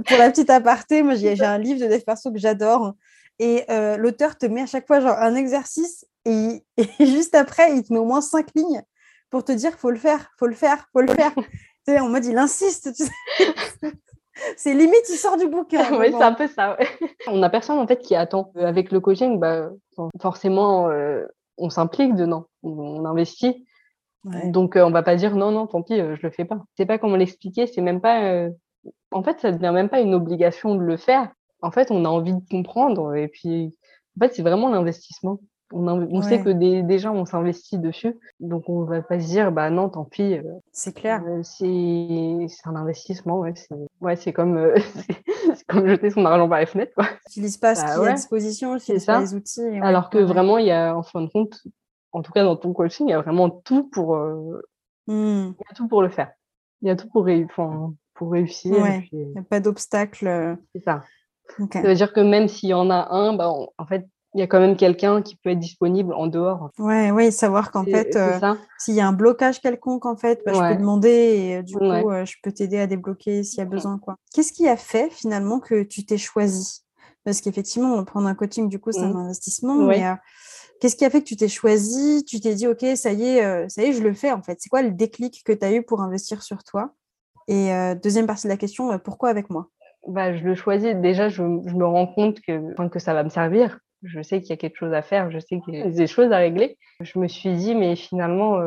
[0.08, 2.94] Pour la petite aparté, moi j'ai un livre de Dave Perso que j'adore
[3.40, 7.74] et euh, l'auteur te met à chaque fois genre un exercice et, et, juste après
[7.74, 8.82] il te met au moins cinq lignes
[9.30, 11.34] pour te dire faut le faire, faut le faire, faut le faire
[11.98, 12.92] en mode, il insiste.
[14.58, 15.86] c'est limite, il sort du bouquin.
[16.00, 16.78] oui, c'est un peu ça.
[17.28, 18.52] On a personne en fait qui attend.
[18.56, 19.70] Avec le coaching, bah,
[20.22, 21.26] forcément, euh,
[21.58, 23.66] on s'implique dedans, on, investit.
[24.46, 26.62] Donc, euh, on va pas dire non, non, tant pis, euh, je le fais pas.
[26.72, 27.68] Je sais pas comment l'expliquer.
[27.68, 28.48] C'est même pas.
[29.12, 31.32] En fait, ça devient même pas une obligation de le faire.
[31.62, 33.16] En fait, on a envie de comprendre.
[33.16, 33.76] Et puis,
[34.18, 35.40] en fait, c'est vraiment l'investissement.
[35.72, 38.18] On, sait que des, gens, on s'investit dessus.
[38.40, 40.36] Donc, on va pas se dire, bah non, tant pis.
[40.36, 41.24] Euh, c'est clair.
[41.28, 43.40] Euh, c'est un investissement.
[43.40, 44.76] Ouais, c'est ouais, comme, euh,
[45.68, 46.94] comme jeter son argent par les fenêtres.
[46.96, 47.06] Quoi.
[47.28, 49.80] Utilise pas ce bah qui est à disposition, utilise pas les outils.
[49.82, 51.62] Alors que vraiment, il y a, en fin de compte,
[52.14, 54.34] en tout cas dans ton coaching, il y a vraiment tout pour, mmh.
[55.08, 56.32] il y a tout pour le faire.
[56.82, 57.28] Il y a tout pour,
[58.16, 58.74] pour réussir.
[59.12, 60.58] Il n'y a pas d'obstacle.
[60.74, 61.04] C'est ça.
[61.72, 64.44] Ça veut dire que même s'il y en a un, bah, en fait, il y
[64.44, 66.70] a quand même quelqu'un qui peut être disponible en dehors.
[66.78, 68.40] Ouais, oui, savoir qu'en fait, euh,
[68.78, 71.76] s'il y a un blocage quelconque, en fait, bah, je peux demander et euh, du
[71.76, 73.98] coup, euh, je peux t'aider à débloquer s'il y a besoin.
[73.98, 74.18] quoi.
[74.34, 76.82] Qu'est-ce qui a fait finalement que tu t'es choisi?
[77.24, 79.18] Parce qu'effectivement, prendre un coaching, du coup, c'est un mmh.
[79.18, 80.04] investissement, mais
[80.80, 82.24] Qu'est-ce qui a fait que tu t'es choisi?
[82.24, 84.60] Tu t'es dit, OK, ça y est, ça y est, je le fais en fait.
[84.62, 86.94] C'est quoi le déclic que tu as eu pour investir sur toi?
[87.50, 87.70] Et
[88.02, 89.68] deuxième partie de la question, pourquoi avec moi?
[90.08, 90.96] Bah, Je le choisis.
[90.96, 93.80] Déjà, je, me rends compte que, que ça va me servir.
[94.04, 96.08] Je sais qu'il y a quelque chose à faire, je sais qu'il y a des
[96.08, 96.78] choses à régler.
[97.02, 98.60] Je me suis dit, mais finalement,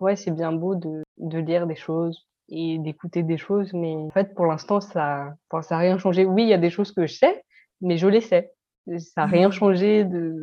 [0.00, 3.72] ouais, c'est bien beau de, de lire des choses, et d'écouter des choses.
[3.72, 6.24] Mais en fait, pour l'instant, ça n'a ça rien changé.
[6.24, 7.42] Oui, il y a des choses que je sais,
[7.80, 8.52] mais je les sais.
[8.98, 9.52] Ça n'a rien mmh.
[9.52, 10.36] changé de.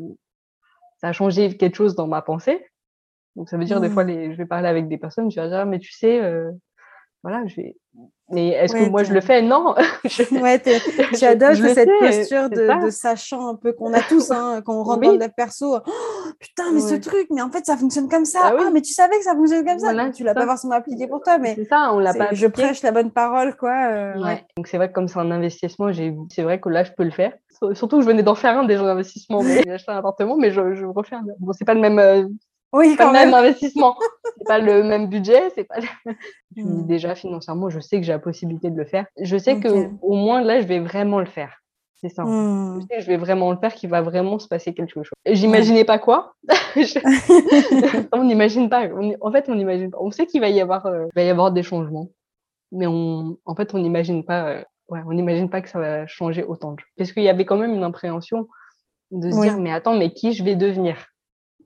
[0.98, 2.66] Ça a changé quelque chose dans ma pensée.
[3.36, 4.34] Donc, ça veut dire, des fois, les...
[4.34, 6.52] je vais parler avec des personnes, je vais dire, ah, mais tu sais, euh,
[7.24, 7.76] voilà, je vais,
[8.32, 9.42] mais est-ce que moi je le fais?
[9.42, 9.74] Non.
[10.32, 14.84] Ouais, tu adoptes cette posture de, sachant un peu qu'on a tous hein, quand on
[14.84, 15.78] rentre dans le perso.
[15.78, 15.92] Oh,
[16.40, 18.40] putain, mais ce truc, mais en fait ça fonctionne comme ça.
[18.44, 20.12] Ah, ah mais tu savais que ça fonctionne comme ça.
[20.12, 22.30] tu l'as pas forcément appliqué pour toi, mais c'est ça, on l'a pas.
[22.32, 23.92] Je prêche la bonne parole, quoi.
[23.92, 24.46] Euh, ouais.
[24.58, 27.04] Donc c'est vrai que comme c'est un investissement, j'ai, c'est vrai que là je peux
[27.04, 27.34] le faire.
[27.74, 29.42] Surtout que je venais d'en faire un déjà d'investissement.
[29.42, 31.24] J'ai acheté un appartement, mais je, je refais un.
[31.40, 32.00] Bon, c'est pas le même.
[32.00, 32.26] Euh,
[32.74, 33.34] oui, quand même.
[33.34, 33.96] investissement.
[34.38, 35.80] c'est pas le même budget, c'est pas.
[36.56, 36.86] Hmm.
[36.88, 39.06] Déjà financièrement, je sais que j'ai la possibilité de le faire.
[39.22, 41.60] Je sais que au moins là, je vais vraiment le faire.
[42.02, 42.24] C'est ça.
[42.24, 42.80] Hmm.
[42.80, 45.10] Je sais que je vais vraiment le faire, qu'il va vraiment se passer quelque chose.
[45.26, 46.34] J'imaginais pas quoi.
[48.14, 48.88] on n'imagine pas.
[49.22, 49.98] En fait, on imagine pas.
[50.00, 52.10] On sait qu'il va y avoir, euh, va y avoir des changements,
[52.72, 54.50] mais on, en fait, on n'imagine pas.
[54.50, 56.76] Euh, ouais, on n'imagine pas que ça va changer autant.
[56.98, 58.48] Parce qu'il y avait quand même une appréhension
[59.12, 61.08] de se dire, mais attends, mais qui je vais devenir?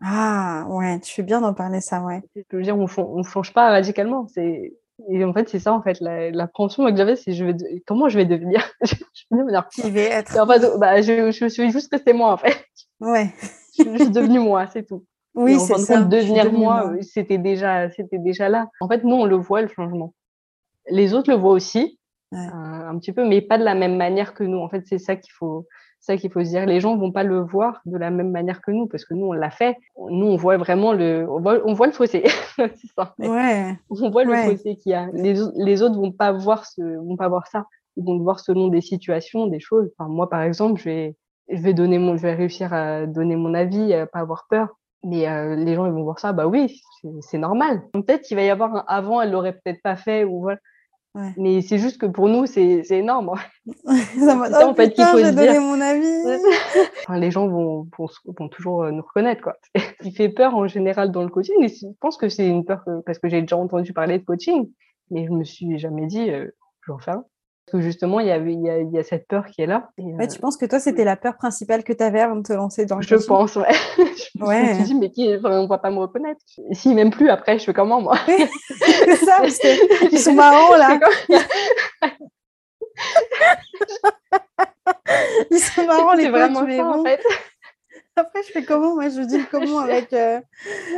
[0.01, 2.21] Ah, ouais, tu fais bien d'en parler, ça, ouais.
[2.35, 4.27] Je veux dire, on ne change pas radicalement.
[4.27, 4.73] C'est...
[5.09, 7.55] Et en fait, c'est ça, en fait, la, l'appréhension que j'avais, c'est je vais
[7.87, 8.63] comment je vais devenir?
[8.83, 8.95] Je
[9.31, 12.37] vais devenir qui vais être en fait, bah, je, je, suis juste restée moi, en
[12.37, 12.65] fait.
[12.99, 13.33] Ouais.
[13.77, 15.03] je suis juste devenue moi, c'est tout.
[15.35, 16.01] Oui, c'est ça.
[16.01, 18.67] devenir moi, moi, c'était déjà, c'était déjà là.
[18.81, 20.13] En fait, nous, on le voit, le changement.
[20.89, 21.99] Les autres le voient aussi,
[22.33, 24.59] euh, un petit peu, mais pas de la même manière que nous.
[24.59, 25.65] En fait, c'est ça qu'il faut,
[26.03, 26.65] ça qu'il faut se dire.
[26.65, 29.27] Les gens vont pas le voir de la même manière que nous, parce que nous,
[29.27, 29.77] on l'a fait.
[29.97, 31.39] Nous, on voit vraiment le, on
[31.73, 32.23] voit, le fossé.
[32.55, 33.15] c'est ça.
[33.19, 33.77] Ouais.
[33.89, 35.07] On voit le fossé qu'il y a.
[35.13, 37.65] Les, les, autres vont pas voir ce, vont pas voir ça.
[37.95, 39.89] Ils vont le voir selon des situations, des choses.
[39.97, 41.15] Enfin, moi, par exemple, je vais,
[41.49, 44.69] je vais donner mon, je vais réussir à donner mon avis, à pas avoir peur.
[45.03, 46.81] Mais euh, les gens, ils vont voir ça, bah oui,
[47.21, 47.81] c'est normal.
[47.93, 50.59] Peut-être qu'il va y avoir un avant, elle l'aurait peut-être pas fait, ou voilà.
[51.37, 53.33] Mais c'est juste que pour nous, c'est énorme.
[54.19, 55.61] ça m'a ça, en fait, faut se dire.
[55.61, 56.41] mon avis.
[57.03, 57.87] enfin, les gens vont,
[58.25, 59.41] vont, toujours euh, nous reconnaître.
[59.41, 59.57] Quoi.
[59.75, 62.65] Ce qui fait peur en général dans le coaching, et je pense que c'est une
[62.65, 64.69] peur parce que j'ai déjà entendu parler de coaching,
[65.11, 66.47] mais je me suis jamais dit, euh,
[66.81, 67.21] je vais en faire
[67.65, 69.61] parce que justement, il y, avait, il, y a, il y a cette peur qui
[69.61, 69.89] est là.
[69.97, 72.51] Et, Tu penses que toi, c'était la peur principale que tu avais avant de te
[72.51, 73.71] lancer dans le Je pense, ouais.
[74.35, 74.69] je ouais.
[74.69, 76.41] me suis dit, mais qui, enfin, on ne va pas me reconnaître.
[76.71, 78.17] Si, même plus, après, je fais comment, moi?
[78.27, 80.99] C'est ça, parce qu'ils sont marrants, là.
[85.49, 87.21] Ils sont marrants, les vraiment ça, en fait.
[88.17, 90.41] Après, je fais comment Moi, je dis comment avec, euh,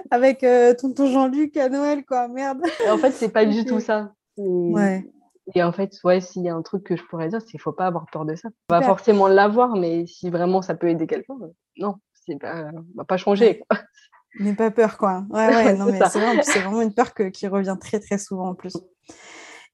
[0.09, 2.27] avec euh, tonton Jean-Luc à Noël, quoi.
[2.27, 2.63] Merde.
[2.89, 4.11] En fait, c'est pas du tout ça.
[4.37, 5.05] Ouais.
[5.53, 7.59] Et en fait, ouais, s'il y a un truc que je pourrais dire, c'est qu'il
[7.59, 8.49] ne faut pas avoir peur de ça.
[8.69, 12.71] On va forcément l'avoir, mais si vraiment ça peut aider quelqu'un, euh, non, c'est pas,
[12.95, 13.63] va pas changer.
[13.67, 13.79] Quoi.
[14.39, 15.23] N'aie pas peur, quoi.
[15.29, 15.99] Ouais, ouais, non, mais
[16.43, 18.75] c'est vraiment, une peur qui revient très, très souvent en plus.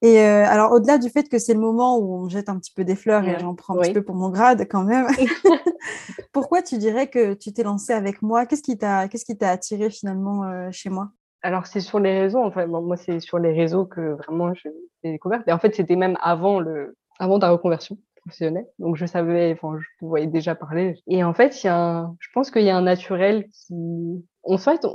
[0.04, 2.74] Et euh, alors, au-delà du fait que c'est le moment où on jette un petit
[2.74, 5.08] peu des fleurs et j'en prends un petit peu pour mon grade quand même,
[6.32, 8.48] pourquoi tu dirais que tu t'es lancé avec moi?
[8.48, 11.12] Qu'est-ce qui t'a attiré finalement euh, chez moi?
[11.44, 14.72] Alors, c'est sur les réseaux, enfin, moi, c'est sur les réseaux que vraiment j'ai
[15.04, 15.42] découvert.
[15.48, 18.68] Et en fait, c'était même avant le, avant ta reconversion professionnelle.
[18.78, 20.96] Donc, je savais, enfin, je voyais déjà parler.
[21.08, 24.24] Et en fait, il y a un, je pense qu'il y a un naturel qui,
[24.44, 24.86] en fait,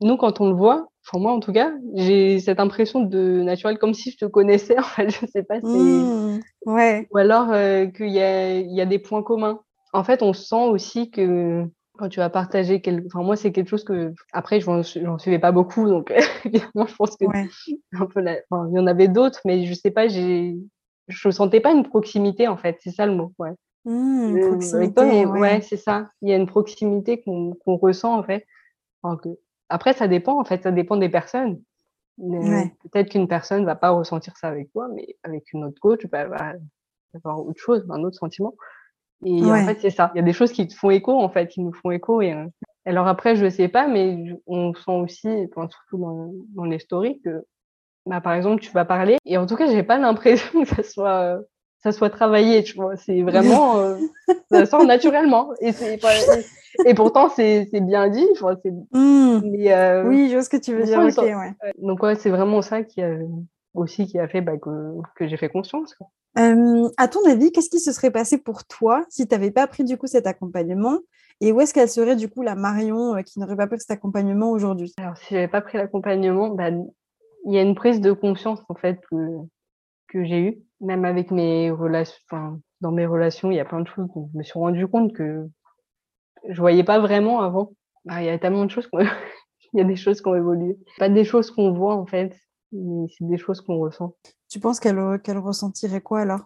[0.00, 3.78] nous, quand on le voit, enfin, moi, en tout cas, j'ai cette impression de naturel
[3.78, 5.10] comme si je te connaissais, en fait.
[5.20, 7.08] Je sais pas si, mmh, ouais.
[7.10, 9.60] ou alors, euh, qu'il y a, il y a des points communs.
[9.92, 11.66] En fait, on sent aussi que,
[12.00, 13.06] quand tu vas partager quelque...
[13.06, 16.10] enfin moi c'est quelque chose que après j'en suivais pas beaucoup donc
[16.44, 19.90] évidemment je pense que un peu enfin, il y en avait d'autres mais je sais
[19.90, 20.56] pas j'ai
[21.08, 23.52] je sentais pas une proximité en fait c'est ça le mot ouais.
[23.86, 26.10] Mmh, proximité, ouais, c'est ça.
[26.20, 28.46] Il y a une proximité qu'on ressent en fait.
[29.02, 29.30] Que...
[29.70, 31.62] après ça dépend en fait ça dépend des personnes.
[32.18, 36.26] Peut-être qu'une personne va pas ressentir ça avec toi mais avec une autre coach bah,
[36.26, 36.52] va
[37.14, 38.54] avoir autre chose un autre sentiment
[39.24, 40.10] et en fait, c'est ça.
[40.14, 42.22] Il y a des choses qui te font écho, en fait, qui nous font écho.
[42.22, 42.46] Et, euh,
[42.86, 47.44] alors après, je sais pas, mais on sent aussi, surtout dans, dans les stories, que,
[48.06, 49.18] bah, par exemple, tu vas parler.
[49.26, 51.38] Et en tout cas, j'ai pas l'impression que ça soit,
[51.82, 52.96] ça soit travaillé, tu vois.
[52.96, 53.96] C'est vraiment, euh,
[54.50, 55.50] ça sort naturellement.
[55.60, 55.72] Et,
[56.86, 58.26] et, pourtant, c'est bien dit.
[58.92, 59.40] Mmh.
[59.44, 61.00] Mais, euh, oui, je vois ce que tu veux dire.
[61.00, 61.52] Okay, ouais.
[61.78, 63.18] Donc, ouais, c'est vraiment ça qui a,
[63.74, 65.94] aussi qui a fait bah, que, que j'ai fait conscience.
[65.94, 69.66] Quoi à ton avis, qu'est-ce qui se serait passé pour toi si tu n'avais pas
[69.66, 70.98] pris du coup cet accompagnement?
[71.40, 73.90] Et où est-ce qu'elle serait du coup la Marion euh, qui n'aurait pas pris cet
[73.90, 74.92] accompagnement aujourd'hui?
[74.98, 78.74] Alors, si j'avais pas pris l'accompagnement, bah, il y a une prise de conscience en
[78.74, 79.16] fait que,
[80.08, 83.80] que j'ai eue, même avec mes relations, enfin, dans mes relations, il y a plein
[83.80, 85.48] de choses dont je me suis rendu compte que
[86.46, 87.72] je voyais pas vraiment avant.
[88.04, 88.88] Bah, il y a tellement de choses,
[89.72, 90.76] il y a des choses qui ont évolué.
[90.98, 92.38] Pas des choses qu'on voit en fait,
[92.72, 94.14] mais c'est des choses qu'on ressent.
[94.48, 94.98] Tu penses qu'elle
[95.38, 96.40] ressentirait quoi alors?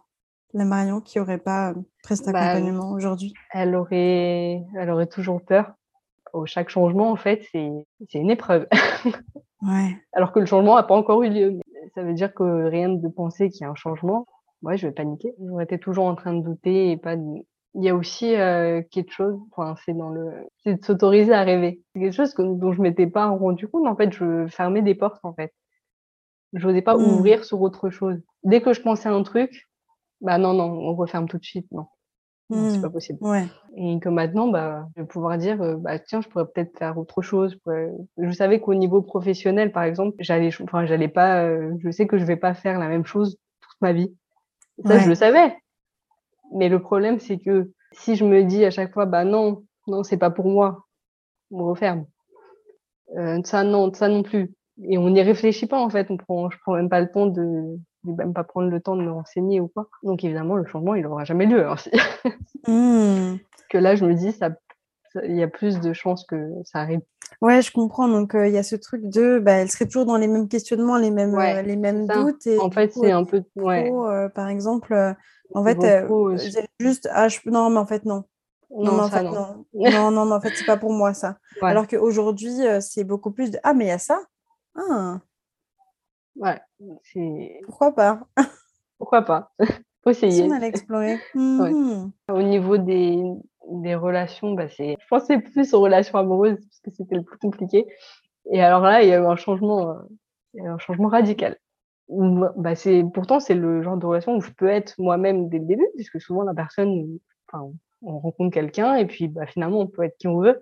[0.53, 3.35] La Marion qui aurait pas euh, cet Bah, accompagnement aujourd'hui?
[3.53, 5.73] Elle aurait, elle aurait toujours peur.
[6.33, 7.71] Au chaque changement, en fait, c'est
[8.09, 8.67] c'est une épreuve.
[9.63, 9.97] Ouais.
[10.13, 11.59] Alors que le changement n'a pas encore eu lieu.
[11.95, 14.27] Ça veut dire que rien de penser qu'il y a un changement,
[14.63, 15.35] ouais, je vais paniquer.
[15.43, 17.23] J'aurais été toujours en train de douter et pas de...
[17.77, 20.31] Il y a aussi euh, quelque chose, enfin, c'est dans le,
[20.63, 21.83] c'est de s'autoriser à rêver.
[21.93, 23.87] C'est quelque chose que, dont je m'étais pas rendu compte.
[23.89, 25.53] En fait, je fermais des portes, en fait.
[26.55, 27.03] Je n'osais pas Hmm.
[27.03, 28.21] ouvrir sur autre chose.
[28.45, 29.69] Dès que je pensais à un truc,
[30.21, 31.67] bah non, non, on referme tout de suite.
[31.73, 31.87] Non,
[32.51, 32.83] non c'est Hmm.
[32.83, 33.19] pas possible.
[33.23, 33.47] Ouais.
[33.77, 36.97] Et que maintenant, bah, je vais pouvoir dire, euh, bah, tiens, je pourrais peut-être faire
[36.99, 37.53] autre chose.
[37.55, 41.91] je pourrais- Je savais qu'au niveau professionnel, par exemple, j'allais, enfin, j'allais pas, euh, je
[41.91, 44.15] sais que je vais pas faire la même chose toute ma vie.
[44.87, 45.01] Ça, Ouais.
[45.01, 45.57] je le savais.
[46.55, 50.03] Mais le problème, c'est que si je me dis à chaque fois, bah non, non,
[50.05, 50.85] c'est pas pour moi,
[51.51, 52.07] on referme.
[53.17, 54.55] Euh, ça, non, ça non plus.
[54.83, 56.11] Et on n'y réfléchit pas, en fait.
[56.11, 57.43] On prend, je prends même pas le temps de,
[58.05, 59.89] de même pas prendre le temps de me renseigner ou quoi.
[60.03, 61.61] Donc, évidemment, le changement, il aura jamais lieu.
[61.61, 61.91] Alors, si-
[62.67, 63.37] Hmm.
[63.69, 64.51] que là, je me dis, ça,
[65.23, 67.01] il y a plus de chances que ça arrive.
[67.41, 68.09] Ouais, je comprends.
[68.09, 70.49] Donc, euh, il y a ce truc de, bah, elle serait toujours dans les mêmes
[70.49, 72.47] questionnements, les mêmes, Ouais, euh, les mêmes doutes.
[72.47, 73.85] Et En fait, c'est au un peu, ouais.
[73.87, 75.13] pro, euh, par exemple, euh,
[75.55, 77.39] en fait, euh, pro, euh, je juste, ah, je...
[77.47, 78.25] non, mais en fait, non.
[78.71, 79.33] Non, Non, mais en ça, fait, non.
[79.33, 79.65] non.
[79.91, 81.39] Non, non, mais en fait, c'est pas pour moi, ça.
[81.63, 81.69] Ouais.
[81.71, 84.21] Alors qu'aujourd'hui, euh, c'est beaucoup plus de, ah, mais il y a ça?
[84.75, 85.21] Ah,
[86.37, 86.61] Ouais,
[87.05, 88.21] c'est, pourquoi pas?
[88.99, 89.53] pourquoi pas?
[90.05, 90.43] Faut Si essayer.
[90.45, 91.19] on allait explorer.
[92.29, 93.23] Au niveau des,
[93.71, 97.39] des relations, bah, c'est, je pensais plus aux relations amoureuses parce que c'était le plus
[97.39, 97.87] compliqué.
[98.51, 101.57] Et alors là, il y a eu un changement, euh, un changement radical.
[102.09, 105.65] Bah, c'est, pourtant, c'est le genre de relation où je peux être moi-même dès le
[105.65, 110.03] début, puisque souvent la personne, enfin, on rencontre quelqu'un et puis, bah, finalement, on peut
[110.03, 110.61] être qui on veut.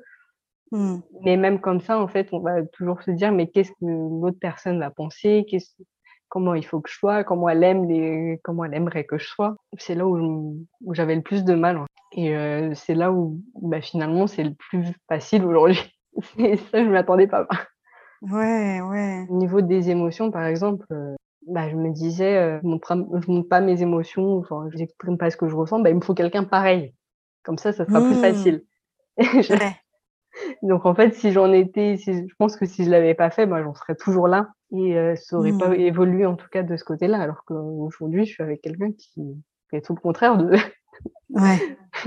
[0.72, 1.00] Hmm.
[1.24, 4.38] Mais même comme ça, en fait, on va toujours se dire, mais qu'est-ce que l'autre
[4.40, 5.70] personne va penser, qu'est-ce,
[6.28, 9.26] comment il faut que je sois, comment elle aime les, comment elle aimerait que je
[9.28, 9.54] sois?
[9.78, 11.76] C'est là où, où j'avais le plus de mal.
[11.78, 12.22] fait.
[12.22, 15.80] Et euh, c'est là où, bah, finalement, c'est le plus facile aujourd'hui.
[16.36, 17.46] C'est ça, je m'attendais pas.
[18.22, 19.26] Ouais, ouais.
[19.28, 21.14] Au niveau des émotions, par exemple, euh,
[21.46, 24.78] bah, je me disais, euh, je montre, pas- je montre pas mes émotions, enfin, je
[24.78, 26.94] n'exprime pas ce que je ressens, bah, il me faut quelqu'un pareil.
[27.44, 28.20] Comme ça, ça sera plus Hmm.
[28.20, 28.64] facile.
[29.18, 29.76] Je- Ouais.
[30.62, 33.46] Donc en fait, si j'en étais, si, je pense que si je l'avais pas fait,
[33.46, 35.74] ben, j'en serais toujours là et euh, ça aurait pas Hmm.
[35.74, 37.20] évolué en tout cas de ce côté-là.
[37.20, 39.10] Alors qu'aujourd'hui, je suis avec quelqu'un qui,
[39.70, 40.56] qui est tout le contraire de,
[41.30, 41.58] Ouais.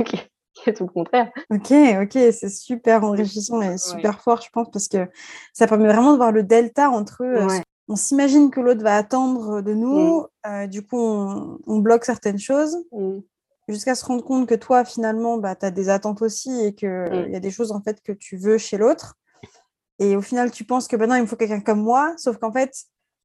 [0.06, 0.18] qui,
[0.54, 1.32] qui est tout le contraire.
[1.52, 5.08] Ok, ok, c'est super enrichissant et super fort, je pense, parce que
[5.54, 7.62] ça permet vraiment de voir le delta entre euh, Ouais.
[7.88, 12.40] on s'imagine que l'autre va attendre de nous, euh, du coup on, on bloque certaines
[12.40, 13.20] choses, Mm.
[13.68, 16.90] Jusqu'à se rendre compte que toi finalement bah, tu as des attentes aussi et qu'il
[16.90, 17.32] Mm.
[17.32, 19.16] y a des choses en fait que tu veux chez l'autre.
[20.00, 22.52] Et au final tu penses que maintenant il me faut quelqu'un comme moi, sauf qu'en
[22.52, 22.72] fait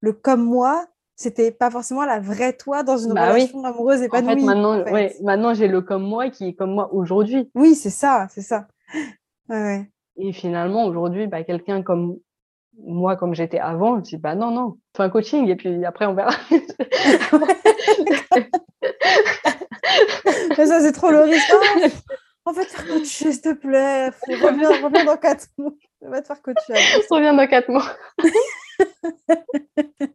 [0.01, 3.43] le comme moi, c'était pas forcément la vraie toi dans une Bah oui.
[3.43, 4.41] relation amoureuse En épanouie.
[4.41, 4.93] fait, maintenant, en fait.
[4.93, 7.51] ouais, maintenant j'ai le comme moi qui est comme moi aujourd'hui.
[7.55, 8.67] Oui, c'est ça, c'est ça.
[9.51, 9.91] Ouais, ouais.
[10.17, 12.17] Et finalement, aujourd'hui, bah, quelqu'un comme
[12.83, 16.07] moi, comme j'étais avant, je dis bah non, non, fais un coaching et puis après
[16.07, 16.31] on verra.
[20.59, 21.53] Mais ça, c'est trop le risque.
[21.53, 21.87] Ah,
[22.47, 24.11] en fait, faire coacher, s'il te plaît.
[24.13, 25.73] Faut- Reviens, reviens dans 4 mois.
[26.03, 26.73] On va te faire coacher.
[26.99, 27.85] on se revient dans quatre mois.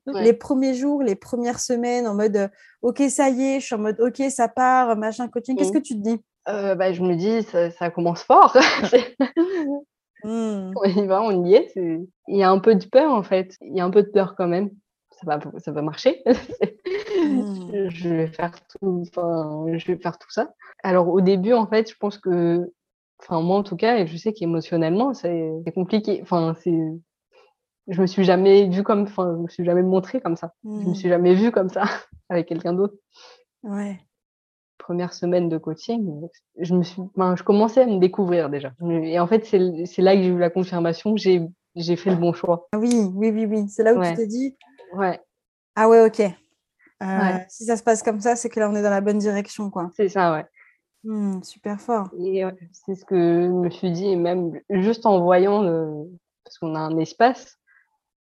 [0.08, 0.24] Ouais.
[0.24, 2.48] Les premiers jours, les premières semaines, en mode euh,
[2.82, 5.56] OK, ça y est, je suis en mode OK, ça part, machin, coaching.
[5.58, 5.74] Qu'est-ce Mm.
[5.74, 6.20] que tu te dis?
[6.48, 8.56] Euh, bah, je me dis, ça, ça commence fort.
[10.24, 10.72] Hmm.
[10.76, 11.72] on y va, on y est.
[11.76, 12.08] Il
[12.38, 13.56] y a un peu de peur en fait.
[13.62, 14.70] Il y a un peu de peur quand même.
[15.20, 16.22] Ça va, ça va marcher.
[17.18, 17.90] Mm.
[17.90, 20.54] je vais faire tout, je vais faire tout ça.
[20.84, 22.72] Alors au début, en fait, je pense que,
[23.22, 26.20] enfin moi en tout cas, et je sais qu'émotionnellement, c'est compliqué.
[26.22, 26.78] Enfin, c'est,
[27.88, 30.54] je me suis jamais vue comme, enfin, je me suis jamais montrée comme ça.
[30.64, 30.96] Je me Mm.
[30.96, 31.84] suis jamais vue comme ça
[32.30, 32.96] avec quelqu'un d'autre.
[33.64, 34.00] Ouais.
[34.78, 36.28] Première semaine de coaching,
[36.60, 38.74] je me suis, enfin, je commençais à me découvrir déjà.
[38.90, 41.42] Et en fait, c'est c'est là que j'ai eu la confirmation que j'ai
[41.76, 42.68] j'ai fait le bon choix.
[42.74, 43.68] Ah oui, oui, oui, oui.
[43.70, 44.12] C'est là où Ouais.
[44.12, 44.56] tu t'es dit
[44.96, 45.20] Ouais,
[45.76, 46.20] Ah ouais, OK.
[46.20, 46.30] Euh,
[47.02, 47.46] Ouais.
[47.50, 49.70] Si ça se passe comme ça, c'est que là, on est dans la bonne direction,
[49.70, 49.92] quoi.
[49.96, 50.46] c'est ça, ouais.
[51.04, 52.10] Hmm, super fort.
[52.18, 56.08] Et ouais, c'est ce que je me suis dit, et même juste en voyant, le...
[56.44, 57.58] parce qu'on a un espace,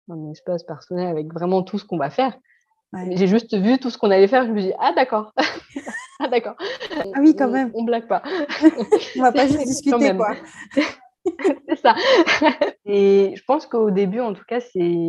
[0.09, 2.37] un espace personnel avec vraiment tout ce qu'on va faire.
[2.91, 3.15] Ouais.
[3.15, 5.33] J'ai juste vu tout ce qu'on allait faire, je me suis dit, ah d'accord,
[6.23, 6.55] Ah d'accord.
[6.59, 7.71] Ah oui, quand même.
[7.73, 8.21] On, blague pas.
[9.17, 10.35] on va pas juste discuter, quoi.
[11.67, 11.95] c'est ça.
[12.85, 15.01] Et je pense qu'au début, en tout cas, c'est...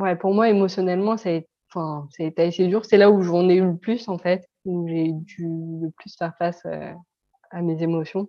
[0.00, 2.84] Ouais, pour moi, émotionnellement, ça a été, enfin, ça a été assez dur.
[2.84, 5.46] C'est là où j'en ai eu le plus, en fait, où j'ai dû
[5.82, 6.94] le plus faire face à,
[7.50, 8.28] à mes émotions.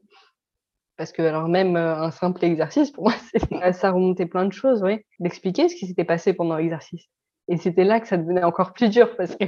[0.97, 3.13] Parce que, alors, même un simple exercice, pour moi,
[3.73, 4.99] ça remontait plein de choses, oui.
[5.19, 7.05] D'expliquer ce qui s'était passé pendant l'exercice.
[7.47, 9.45] Et c'était là que ça devenait encore plus dur parce que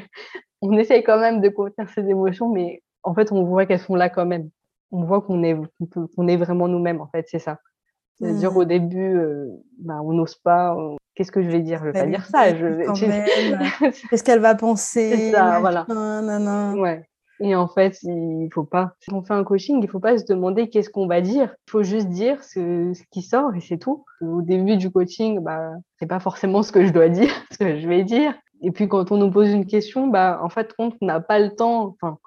[0.61, 3.95] on essaye quand même de contenir ces émotions, mais en fait, on voit qu'elles sont
[3.95, 4.49] là quand même.
[4.91, 5.57] On voit qu'on est,
[6.15, 7.59] qu'on est vraiment nous-mêmes, en fait, c'est ça.
[8.15, 8.57] C'est-à-dire mmh.
[8.57, 10.75] au début, euh, bah, on n'ose pas.
[11.15, 11.79] Qu'est-ce que je vais dire?
[11.79, 12.55] Je vais pas dire ça.
[12.55, 12.89] Je...
[14.09, 15.15] Qu'est-ce qu'elle va penser?
[15.15, 15.85] C'est ça, voilà.
[16.75, 17.03] Ouais.
[17.39, 18.93] Et en fait, il faut pas.
[19.07, 21.53] Quand on fait un coaching, il faut pas se demander qu'est-ce qu'on va dire.
[21.67, 24.05] Il faut juste dire ce, ce qui sort et c'est tout.
[24.21, 27.79] Au début du coaching, bah, c'est pas forcément ce que je dois dire, ce que
[27.79, 28.33] je vais dire.
[28.61, 31.53] Et puis quand on nous pose une question, bah, en fait, on n'a pas le
[31.53, 32.17] temps, enfin,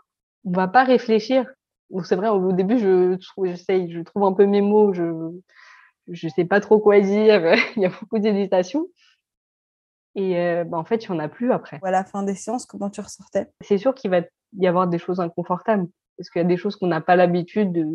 [0.44, 1.46] on va pas réfléchir.
[1.90, 5.02] Donc c'est vrai, au début, je j'essaye, je trouve un peu mes mots, je
[6.08, 7.54] je sais pas trop quoi dire.
[7.76, 8.86] il y a beaucoup d'hésitation.
[10.14, 11.78] Et euh, bah, en fait, il n'y en a plus après.
[11.82, 13.48] À la fin des séances, comment tu ressortais?
[13.60, 14.22] C'est sûr qu'il va
[14.58, 15.86] y avoir des choses inconfortables.
[16.16, 17.86] Parce qu'il y a des choses qu'on n'a pas l'habitude de.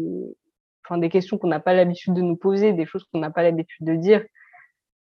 [0.85, 3.43] Enfin, des questions qu'on n'a pas l'habitude de nous poser, des choses qu'on n'a pas
[3.43, 4.23] l'habitude de dire,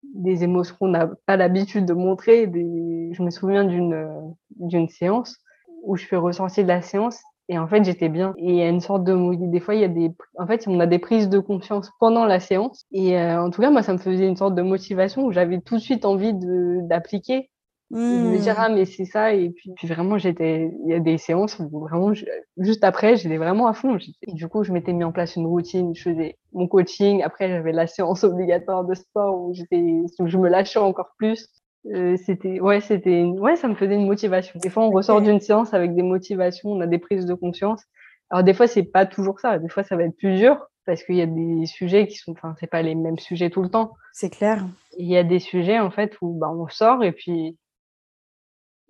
[0.02, 2.46] des émotions qu'on n'a pas l'habitude de montrer.
[2.46, 3.10] Des...
[3.12, 5.38] Je me souviens d'une d'une séance
[5.82, 8.32] où je fais ressentir de la séance et en fait, j'étais bien.
[8.38, 10.68] Et il y a une sorte de des fois il y a des en fait,
[10.68, 12.86] on a des prises de conscience pendant la séance.
[12.92, 15.60] Et euh, en tout cas, moi ça me faisait une sorte de motivation où j'avais
[15.60, 17.50] tout de suite envie de d'appliquer.
[17.90, 18.56] De me dire mmh.
[18.60, 19.34] ah mais c'est ça.
[19.34, 22.12] Et puis, puis vraiment j'étais il y a des séances où vraiment
[22.56, 23.98] juste après j'étais vraiment à fond.
[24.28, 25.92] Et du coup je m'étais mis en place une routine.
[25.92, 27.20] Je faisais mon coaching.
[27.24, 29.82] Après j'avais la séance obligatoire de sport où j'étais
[30.20, 31.48] où je me lâchais encore plus
[31.86, 34.58] euh, c'était ouais c'était ouais ça me faisait une motivation.
[34.62, 37.82] Des fois on ressort d'une séance avec des motivations on a des prises de conscience.
[38.28, 39.58] Alors des fois c'est pas toujours ça.
[39.58, 42.32] Des fois ça va être plus dur parce qu'il y a des sujets qui sont
[42.32, 43.94] enfin c'est pas les mêmes sujets tout le temps.
[44.12, 44.66] C'est clair.
[44.98, 47.56] Il y a des sujets en fait où bah, on sort et puis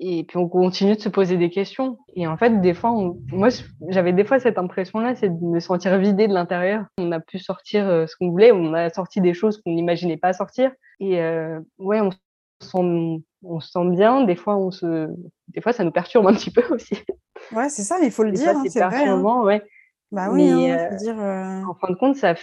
[0.02, 1.98] et puis on continue de se poser des questions.
[2.16, 2.92] Et en fait des fois
[3.30, 3.50] moi
[3.88, 6.86] j'avais des fois cette impression là c'est de me sentir vidée de l'intérieur.
[6.98, 10.16] On a pu sortir euh, ce qu'on voulait on a sorti des choses qu'on n'imaginait
[10.16, 10.72] pas sortir.
[10.98, 12.10] Et euh, ouais on
[12.74, 14.24] on se sent bien.
[14.24, 15.08] Des fois, on se,
[15.48, 16.94] des fois, ça nous perturbe un petit peu aussi.
[17.52, 18.56] Ouais, c'est ça, il faut le dire.
[18.56, 18.82] Hein, c'est.
[18.82, 19.42] Hein.
[19.42, 19.62] Ouais.
[20.12, 22.34] Bah oui, hein, euh, dire, euh en fin de compte, ça,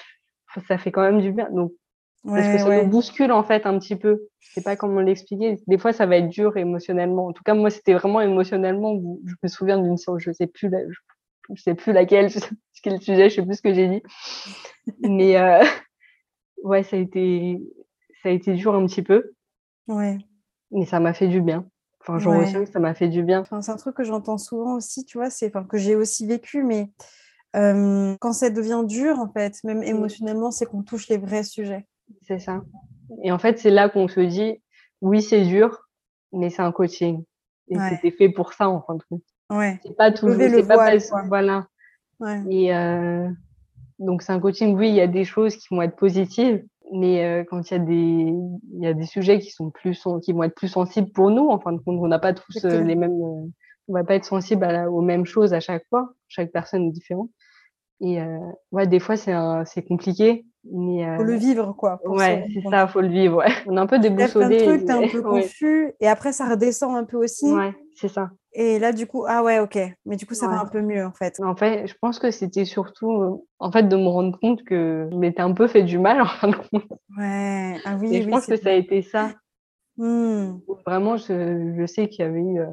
[0.67, 1.49] ça fait quand même du bien.
[1.51, 1.73] Donc,
[2.23, 4.27] parce que ça nous bouscule en fait un petit peu.
[4.39, 5.57] Je sais pas comment l'expliquer.
[5.67, 7.27] Des fois, ça va être dur émotionnellement.
[7.27, 8.99] En tout cas, moi, c'était vraiment émotionnellement.
[9.25, 10.69] Je me souviens d'une séance, je sais plus,
[11.53, 12.29] je sais plus laquelle,
[12.83, 14.03] quel sujet, je sais plus ce que j'ai dit.
[15.01, 15.63] Mais euh,
[16.63, 17.59] ouais, ça a été,
[18.23, 19.33] ça a été dur un petit peu.
[19.87, 20.17] Ouais.
[20.71, 21.65] Mais ça m'a fait du bien.
[22.01, 23.41] Enfin, je ressens que ça m'a fait du bien.
[23.41, 26.25] Enfin, c'est un truc que j'entends souvent aussi, tu vois, c'est enfin, que j'ai aussi
[26.25, 26.89] vécu, mais
[27.53, 29.83] quand ça devient dur, en fait, même mmh.
[29.83, 31.87] émotionnellement, c'est qu'on touche les vrais sujets.
[32.21, 32.61] C'est ça.
[33.23, 34.61] Et en fait, c'est là qu'on se dit,
[35.01, 35.87] oui, c'est dur,
[36.31, 37.23] mais c'est un coaching.
[37.69, 39.23] Et c'était fait pour ça, en fin de compte.
[39.49, 39.79] Ouais.
[39.83, 40.97] C'est pas toujours, c'est pas
[41.27, 41.67] voilà.
[42.19, 42.41] Ouais.
[42.49, 43.29] Et euh,
[43.99, 47.23] donc, c'est un coaching, oui, il y a des choses qui vont être positives, mais
[47.25, 50.33] euh, quand il y a des il y a des sujets qui sont plus qui
[50.33, 52.81] vont être plus sensibles pour nous en fin de compte on n'a pas tous euh,
[52.81, 53.49] les mêmes euh,
[53.89, 56.13] on va pas être sensible aux mêmes choses à chaque fois.
[56.27, 57.29] Chaque personne est différente.
[58.01, 58.19] Et
[58.71, 59.33] ouais des fois c'est
[59.65, 63.51] c'est compliqué mais faut le vivre quoi ouais c'est ça faut le vivre ouais.
[63.65, 66.95] On est un peu déboussolé un truc t'es un peu confus et après ça redescend
[66.95, 67.51] un peu aussi.
[67.51, 69.77] Ouais c'est ça et là, du coup, ah ouais, ok.
[70.07, 71.39] Mais du coup, ça va un peu mieux, en fait.
[71.41, 75.07] En fait, je pense que c'était surtout, euh, en fait, de me rendre compte que
[75.11, 76.89] je m'étais un peu fait du mal, en fin de compte.
[77.15, 79.35] Ouais, ah oui, Et je pense que ça a été ça.
[79.97, 80.57] Mmh.
[80.87, 82.65] Vraiment, je, je sais qu'il y avait eu euh,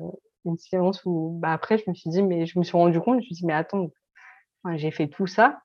[0.47, 3.17] une séance où, bah, après, je me suis dit, mais je me suis rendu compte,
[3.17, 3.91] je me suis dit, mais attends,
[4.77, 5.59] j'ai fait tout ça,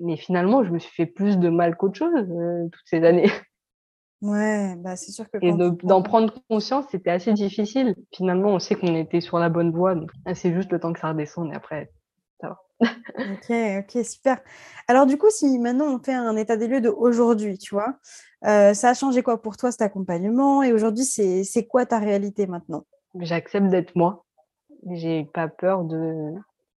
[0.00, 3.32] mais finalement, je me suis fait plus de mal qu'autre chose euh, toutes ces années.
[4.20, 5.38] Ouais, bah c'est sûr que.
[5.42, 7.94] Et d'en prendre conscience, c'était assez difficile.
[8.12, 9.94] Finalement, on sait qu'on était sur la bonne voie.
[9.94, 11.92] Donc, ah, c'est juste le temps que ça redescende et après,
[12.40, 12.58] ça va.
[13.18, 14.40] ok, ok, super.
[14.88, 17.98] Alors, du coup, si maintenant on fait un état des lieux de aujourd'hui, tu vois,
[18.44, 20.62] euh, ça a changé quoi pour toi cet accompagnement?
[20.62, 22.84] Et aujourd'hui, c'est quoi ta réalité maintenant?
[23.20, 24.24] J'accepte d'être moi.
[24.90, 26.34] J'ai pas peur de,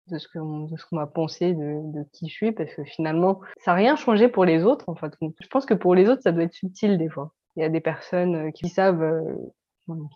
[0.10, 3.76] de ce qu'on m'a pensé de, de, qui je suis parce que finalement ça n'a
[3.76, 6.44] rien changé pour les autres en fait je pense que pour les autres ça doit
[6.44, 7.34] être subtil des fois.
[7.56, 9.36] Il y a des personnes euh, qui savent euh,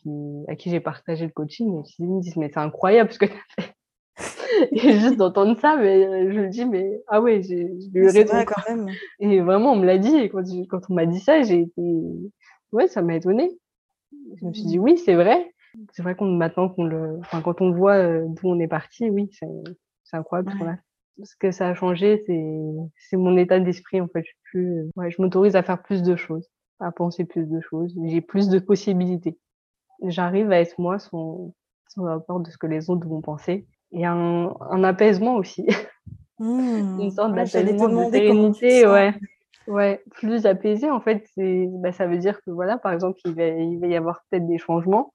[0.01, 0.09] qui,
[0.47, 3.25] à qui j'ai partagé le coaching et qui me disent mais c'est incroyable ce que
[3.25, 3.73] tu as fait.
[4.71, 8.45] Et juste d'entendre ça mais euh, je me dis mais ah ouais j'ai eu raison
[8.45, 8.87] quand même.
[9.19, 11.81] Et vraiment on me l'a dit et quand, quand on m'a dit ça j'ai été
[12.71, 13.49] ouais ça m'a étonné
[14.35, 14.83] je me suis dit mmh.
[14.83, 15.53] oui c'est vrai.
[15.91, 19.31] C'est vrai qu'on maintenant qu'on le, enfin, quand on voit d'où on est parti, oui,
[20.13, 20.81] c'est incroyable.
[21.23, 22.23] Ce que ça a changé,
[22.97, 24.21] c'est mon état d'esprit en fait.
[24.21, 26.49] Je suis plus, ouais, je m'autorise à faire plus de choses,
[26.79, 27.93] à penser plus de choses.
[28.05, 29.37] J'ai plus de possibilités.
[30.07, 31.53] J'arrive à être moi sans
[31.89, 33.67] sans avoir peur de ce que les autres vont penser.
[33.91, 35.67] Et un, un apaisement aussi,
[36.39, 36.99] Mmh.
[37.01, 39.13] une sorte Ouais, d'apaisement, de sérénité, ouais.
[39.67, 43.33] Ouais, plus apaisé en fait, c'est bah, ça veut dire que voilà, par exemple, il
[43.33, 45.13] va il va y avoir peut-être des changements,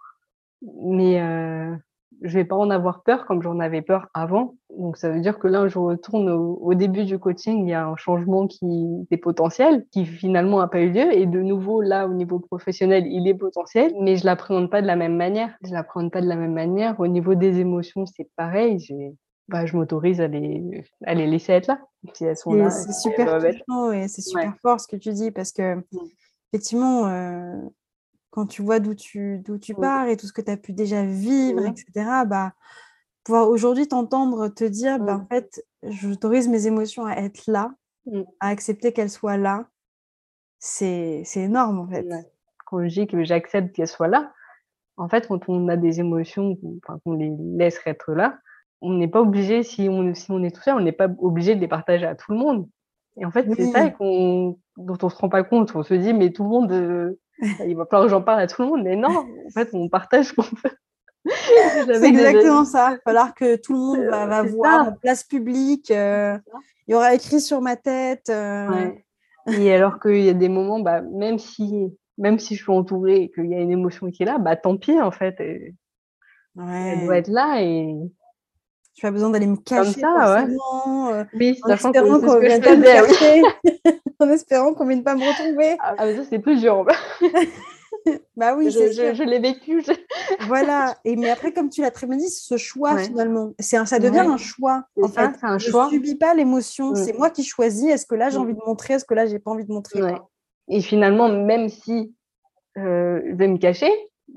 [0.63, 1.77] mais heu,
[2.23, 4.55] je vais pas en avoir peur comme j'en avais peur avant.
[4.77, 7.75] Donc ça veut dire que là, je retourne au au début du coaching, il y
[7.75, 11.81] a un changement qui était potentiel, qui finalement a pas eu lieu et de nouveau
[11.81, 15.57] là, au niveau professionnel, il est potentiel, mais je l'appréhende pas de la même manière.
[15.65, 16.99] Je l'appréhende pas de la même manière.
[17.01, 19.15] Au niveau des émotions, c'est pareil, j'ai
[19.49, 21.81] bah, je m'autorise à les à les laisser être là.
[22.13, 24.43] Si elles sont Et là, c'est super doivent être touchant et c'est Ouais.
[24.43, 25.99] super fort ce que tu dis parce que Mmh.
[26.53, 27.61] effectivement, euh,
[28.39, 30.73] quand tu vois d'où tu, d'où tu pars et tout ce que tu as pu
[30.73, 32.53] déjà vivre, etc., bah,
[33.25, 37.73] pouvoir aujourd'hui t'entendre te dire, bah, en fait, j'autorise mes émotions à être là,
[38.11, 38.23] Mmh.
[38.41, 39.69] à accepter qu'elles soient là,
[40.59, 42.07] c'est c'est énorme en fait.
[42.67, 44.33] Quand je dis que j'accepte qu'elles soient là,
[44.97, 48.39] en fait, quand on a des émotions, enfin, qu'on les laisse être là,
[48.81, 51.55] on n'est pas obligé, si on si on est tout seul, on n'est pas obligé
[51.55, 52.69] de les partager à tout le monde.
[53.19, 55.75] Et en fait, c'est ça qu'on dont on se rend pas compte.
[55.75, 57.19] On se dit: «Mais tout le monde, heu,
[57.67, 58.83] il va falloir que j'en parle à tout le monde».
[58.85, 60.77] Mais non, en fait, on partage ce qu'on veut.
[61.87, 62.91] C'est des exactement ça.
[62.91, 64.91] Il va falloir que tout le monde va, voir ça.
[64.91, 65.91] en place publique.
[65.91, 66.39] euh,
[66.87, 68.31] il y aura écrit sur ma tête.
[68.31, 69.05] euh, Ouais.
[69.51, 73.23] Et alors qu'il y a des moments, bah, même si même si je suis entourée
[73.23, 75.75] et qu'il y a une émotion qui est là, bah, tant pis en fait et
[76.59, 77.95] elle doit être là et
[78.99, 80.49] Tu as besoin d'aller me comme cacher ça, ouais.
[81.13, 82.87] euh, Oui, en espérant qu'on vienne pas me oui.
[82.89, 83.43] chercher,
[84.19, 85.77] en espérant qu'on vienne pas me retrouver.
[85.79, 86.85] Ah mais ça, c'est plus dur.
[88.37, 89.93] Bah oui, Je je l'ai vécu, je
[90.47, 90.97] Voilà.
[91.05, 93.05] Et mais après, comme tu l'as très bien dit, ce choix Ouais.
[93.05, 93.53] finalement.
[93.59, 94.27] C'est un, ça devient Ouais.
[94.27, 95.37] un choix en ça, fait.
[95.47, 95.89] un Je choix.
[95.91, 96.95] subis pas l'émotion.
[96.95, 97.89] C'est moi qui choisis.
[97.91, 98.43] Est-ce que là j'ai Mmh.
[98.43, 100.01] envie de montrer Est-ce que là j'ai pas envie de montrer.
[100.69, 102.15] Et finalement, même si,
[102.79, 103.91] heu, je vais me cacher,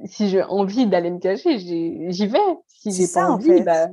[0.06, 2.40] si j'ai envie d'aller me cacher, j'y vais.
[2.68, 3.62] Si C'est j'ai pas ça en envie, fait.
[3.62, 3.88] bah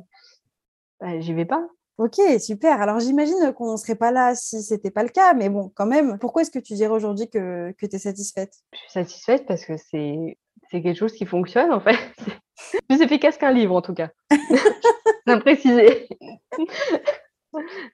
[1.01, 1.68] bah, j'y vais pas.
[1.99, 2.80] Ok, super.
[2.80, 5.86] Alors j'imagine qu'on ne serait pas là si c'était pas le cas, mais bon, quand
[5.86, 6.18] même.
[6.18, 8.55] Pourquoi est-ce que tu dirais aujourd'hui que, que tu es satisfaite?
[8.72, 10.36] Je suis satisfaite parce que c'est
[10.70, 11.96] quelque chose qui fonctionne en fait.
[12.61, 14.11] C'est plus efficace qu'un livre en tout cas.
[15.26, 16.09] À préciser.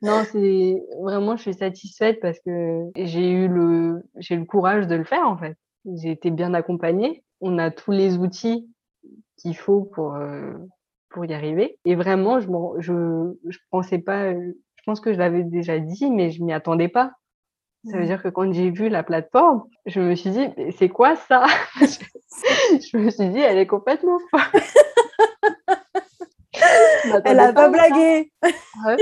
[0.02, 4.94] Non, c'est vraiment je suis satisfaite parce que j'ai eu le j'ai le courage de
[4.94, 5.56] le faire en fait.
[5.84, 7.24] J'ai été bien accompagnée.
[7.40, 8.68] On a tous les outils
[9.36, 10.68] qu'il faut pour, heu,
[11.14, 12.48] pour y arriver et vraiment je
[12.80, 16.54] je je pensais pas, heu, je pense que je l'avais déjà dit, mais je m'y
[16.54, 17.14] attendais pas.
[17.84, 18.06] Ça veut Mmh.
[18.06, 21.46] dire que quand j'ai vu la plateforme, je me suis dit: «Mais c'est quoi ça?»
[21.80, 24.62] je me suis dit: «Elle est complètement folle».
[27.24, 28.30] Elle a pas blagué.
[28.86, 28.98] Ouais.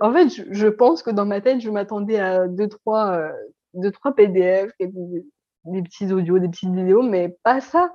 [0.00, 3.32] En fait, je je pense que dans ma tête, je m'attendais à 2-3, heu,
[3.74, 5.24] 2-3 PDF et des
[5.66, 7.90] des petits audios, des petites vidéos, mais pas ça.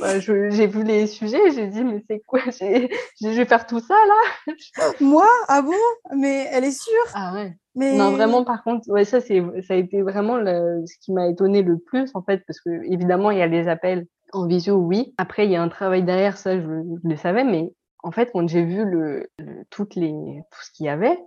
[0.00, 2.40] Bah, je j'ai vu les sujets, j'ai dit: «Mais c'est quoi?
[2.50, 4.54] Je vais faire tout ça là?»
[5.00, 5.72] Moi Ah bon?
[6.16, 6.92] Mais elle est sûre?
[7.14, 7.52] Ah ouais.
[7.74, 11.12] Mais Non, vraiment, par contre, ouais, ça, c'est ça a été vraiment le ce qui
[11.12, 14.76] m'a étonnée le plus, en fait, parce qu'évidemment, il y a les appels en visio,
[14.76, 15.14] oui.
[15.18, 17.72] Après, il y a un travail derrière, ça, je je le savais, mais
[18.02, 20.12] en fait, quand j'ai vu le le toutes les
[20.50, 21.18] tout ce qu'il y avait,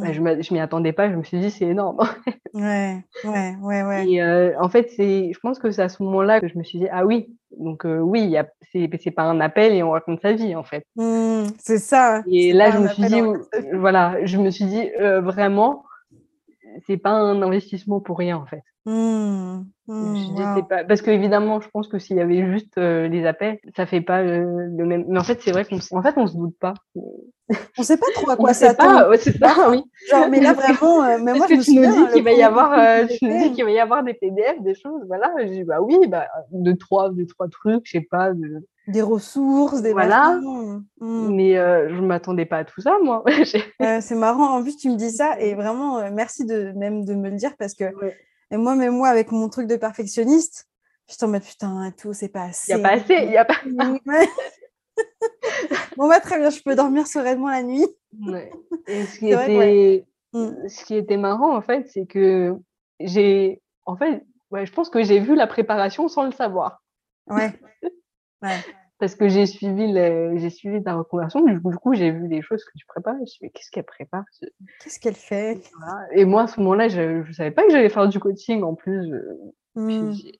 [0.00, 0.12] bah, Mmh.
[0.12, 1.98] je je m'y attendais pas, je me suis dit: «C'est énorme».
[2.54, 4.08] Ouais, ouais, ouais, ouais.
[4.08, 6.64] Et heu, en fait, c'est je pense que c'est à ce moment-là que je me
[6.64, 9.72] suis dit: «Ah oui, donc heu, oui, il y a c'est c'est pas un appel
[9.74, 10.84] et on raconte sa vie, en fait».
[10.96, 12.24] Mmh, c'est ça.
[12.24, 13.20] Et là, je un me suis dit,
[13.74, 15.84] voilà, je me suis dit, heu, vraiment,
[16.86, 18.62] c'est pas un investissement pour rien, en fait.
[18.84, 19.62] Mmh,
[19.98, 23.86] Je mmh, parce qu'évidemment, je pense que s'il y avait juste, heu, les appels, ça
[23.86, 24.44] fait pas, heu,
[24.76, 26.74] le même mais en fait, c'est vrai qu'on en fait, on se doute pas.
[27.78, 28.92] On sait pas trop à quoi s'attendre.
[29.00, 29.82] pas, ouais, c'est ça, oui.
[30.10, 32.24] genre, mais là que vraiment, heu, mais moi je que me tu nous dis qu'il
[32.24, 35.02] va y avoir, que tu nous dis qu'il va y avoir des PDF, des choses,
[35.06, 35.32] voilà.
[35.38, 39.92] J'ai dit: «Bah oui, bah 2-3 2-3 trucs, je sais pas, de» des ressources, des
[39.92, 40.38] voilà,
[41.00, 41.28] mmh.
[41.34, 43.24] mais heu, je m'attendais pas à tout ça, moi.
[44.00, 44.56] C'est marrant.
[44.56, 47.36] En plus, tu me dis ça et vraiment, heu, merci de même de me le
[47.36, 48.16] dire parce que Ouais.
[48.50, 50.68] et moi, même moi, avec mon truc de perfectionniste,
[51.08, 52.82] j'étais en mode: «Putain, tout, c'est pas Il y a assez».
[52.82, 53.60] pas assez, il y a pas.
[55.96, 57.86] Bon, bah, très bien, je peux dormir sereinement la nuit.
[58.26, 58.50] Ouais
[58.86, 59.74] et ce qui vrai ouais.
[59.74, 60.68] était Mmh.
[60.68, 62.54] ce qui était marrant, en fait, c'est que
[63.00, 66.82] j'ai en fait, ouais, je pense que j'ai vu la préparation sans le savoir.
[67.28, 67.52] Ouais.
[68.42, 68.66] Ouais.
[68.98, 72.28] Parce que j'ai suivi le j'ai suivi ta reconversion, du coup du coup, j'ai vu
[72.28, 73.14] les choses que tu prépares.
[73.16, 74.46] Je me suis dit: «Mais qu'est-ce qu'elle prépare?» ce
[74.78, 75.62] Qu'est-ce qu'elle fait?
[75.78, 78.62] voilà et moi, à ce moment-là, je je savais pas que j'allais faire du coaching
[78.62, 79.16] en plus, je
[79.88, 80.12] j'ai Mmh.
[80.12, 80.32] j'ai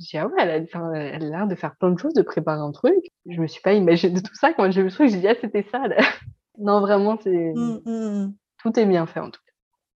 [0.00, 2.22] dis: «Ah ouais, elle a enfin, elle a l'air de faire plein de choses, de
[2.22, 2.96] préparer un truc».
[3.28, 5.34] Je me suis pas imaginé tout ça quand j'ai vu le truc, j'ai dit: «Ah
[5.40, 5.96] c'était ça là».
[6.58, 8.34] Non vraiment c'est Mmh, mmh mh.
[8.62, 9.52] tout est bien fait en tout cas.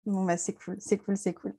[0.06, 1.54] Bon bah, c'est cool, c'est cool, c'est cool.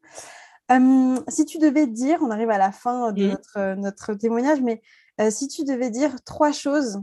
[1.29, 3.29] Si tu devais dire, on arrive à la fin de Mmh.
[3.29, 4.81] notre, notre témoignage, mais,
[5.21, 7.01] heu, si tu devais dire 3 choses,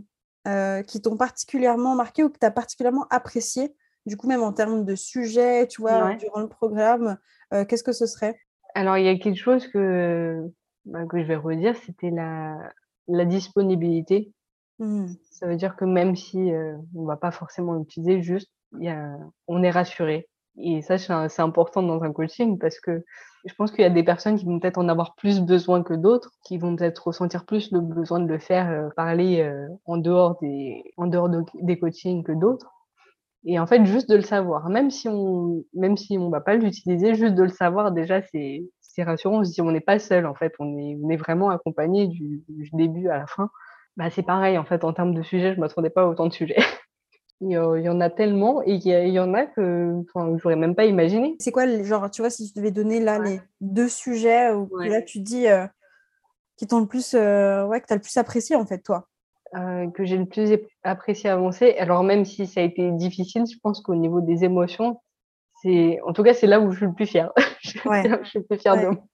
[0.49, 3.75] heu, qui t'ont particulièrement marqué ou que tu as particulièrement apprécié,
[4.07, 6.19] du coup même en termes de sujet, tu vois, Ouais.
[6.19, 7.19] durant le programme,
[7.55, 8.39] heu, qu'est-ce que ce serait?
[8.75, 10.41] Alors il y a quelque chose que,
[10.87, 12.57] bah, que je vais redire, c'était la
[13.09, 14.33] la disponibilité.
[14.79, 15.17] Mmh.
[15.31, 16.53] Ça veut dire que même si,
[16.95, 19.17] on va pas forcément l'utiliser, juste il y a
[19.49, 23.05] on est rassuré et ça c'est important dans un coaching parce que
[23.45, 25.95] je pense qu'il y a des personnes qui vont peut-être en avoir plus besoin que
[25.95, 29.97] d'autres, qui vont peut-être ressentir plus le besoin de le faire, heu, parler, heu, en
[29.99, 32.71] dehors des en dehors de des coachings que d'autres
[33.47, 36.57] et en fait, juste de le savoir, même si on même si on va pas
[36.57, 39.41] l'utiliser, juste de le savoir déjà c'est c'est rassurant.
[39.41, 42.09] On se dit: «On n'est pas seul en fait, on est on est vraiment accompagné
[42.09, 43.51] du du début à la fin».
[43.99, 46.33] Bah, c'est pareil en fait en termes de sujets, je m'attendais pas à autant de
[46.35, 46.57] sujets.
[47.45, 50.85] Il y en a tellement et il y en a que enfin, j'aurais même pas
[50.85, 51.35] imaginé.
[51.41, 53.31] C'est quoi genre, tu vois, si tu devais donner là Ouais.
[53.31, 54.89] les 2 sujets où Ouais.
[54.89, 55.67] là tu dis, heu,
[56.57, 59.09] qui t'ont le plus, heu, ouais, que tu as le plus apprécié en fait toi?
[59.57, 63.59] Heu, que j'ai le plus apprécié avancer, alors même si ça a été difficile, je
[63.63, 65.01] pense qu'au niveau des émotions,
[65.63, 67.33] c'est en tout cas, c'est là où je suis le plus fière.
[67.63, 68.03] Je Ouais.
[68.25, 69.05] je suis le plus fière de moi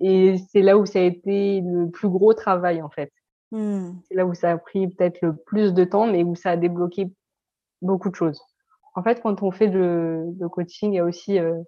[0.00, 3.10] et c'est là où ça a été le plus gros travail en fait.
[3.52, 3.92] Mmh.
[4.08, 6.56] C'est là où ça a pris peut-être le plus de temps, mais où ça a
[6.56, 7.12] débloqué
[7.82, 8.40] beaucoup de choses.
[8.96, 11.64] En fait, quand on fait le le coaching, il y a aussi, heu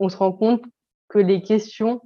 [0.00, 0.62] on se rend compte
[1.08, 2.00] que les questions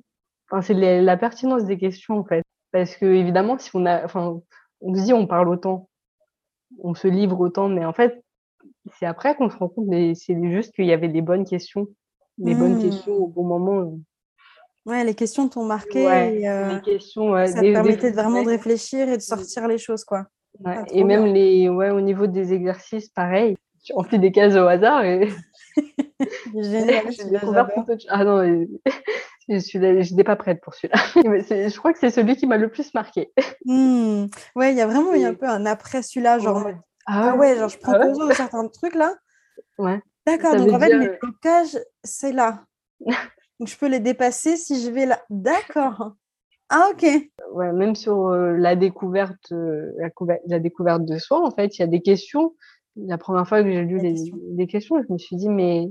[0.51, 2.43] enfin, c'est la pertinence des questions, en fait.
[2.73, 4.41] Parce qu'évidemment, si on a enfin,
[4.81, 5.89] on se dit: «On parle autant,
[6.81, 8.25] on se livre autant», mais en fait,
[8.99, 11.89] c'est après qu'on se rend compte, mais c'est juste qu'il y avait les bonnes questions,
[12.39, 13.15] les bonnes questions Mmh.
[13.15, 14.01] au bon moment, heu.
[14.87, 18.11] Ouais, les questions t'ont marqué Ouais, et heu, les questions, ouais, ça des des permettait
[18.11, 19.45] f de vraiment de réfléchir et de Mmh.
[19.45, 20.29] sortir les choses, quoi.
[20.61, 21.33] Ouais Ah, et même bien.
[21.33, 23.57] les ouais, au niveau des exercices, pareil.
[23.83, 25.29] Tu remplis des cases au hasard et
[26.55, 27.69] Génial, j'ai découvert
[28.09, 28.67] ah non,
[29.49, 31.01] j'étais pas prête pour celui-là.
[31.17, 33.33] Je crois que c'est celui qui m'a le plus marquée.
[33.67, 34.27] Mmh.
[34.57, 36.77] Ouais, il y a vraiment un peu un après celui-là, genre ouais.
[37.07, 37.57] Ah «Ah ouais?
[37.57, 38.29] genre je prends Ah ouais?
[38.29, 39.15] de certains trucs là.
[39.79, 42.65] Ouais, D'accord, donc en fait dire, mes heu blocages, c'est là.
[43.61, 45.23] Donc je peux les dépasser si je vais là.
[45.29, 46.15] D'accord.
[46.71, 47.05] Ah OK.
[47.53, 51.77] Ouais, même sur, heu, la découverte, heu, la couver la découverte de soi, en fait,
[51.79, 52.55] il y a des questions.
[52.97, 54.39] La 1re fois que j'ai lu les question.
[54.57, 55.89] les questions, je me suis dit: «Mais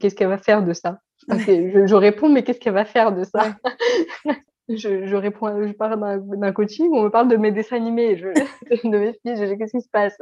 [0.00, 1.70] qu'est-ce qu'elle va faire de ça?» Ouais.
[1.74, 3.56] je je réponds, mais qu'est-ce qu'elle va faire de ça?
[4.26, 4.36] Ouais.
[4.68, 5.98] Je je réponds je parle
[6.38, 8.28] d'un coaching, on me parle de mes dessins animés, je
[8.84, 10.16] de mes filles, je qu'est-ce qui se passe?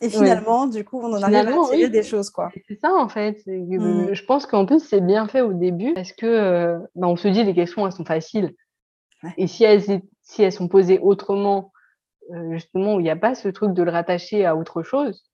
[0.00, 0.10] Et ouais.
[0.10, 2.50] finalement, du coup, on en arrive à Finalement, tirer oui, des choses, quoi.
[2.68, 4.06] c'est ça, en fait, Mmh.
[4.08, 7.16] que je pense qu'en plus, c'est bien fait au début parce que, heu, bah, on
[7.16, 8.54] se dit: «Les questions, elles sont faciles»
[9.24, 9.32] Ouais.
[9.38, 11.72] et si elles si elles sont posées autrement,
[12.34, 15.24] heu, justement, où il y a pas ce truc de le rattacher à autre chose,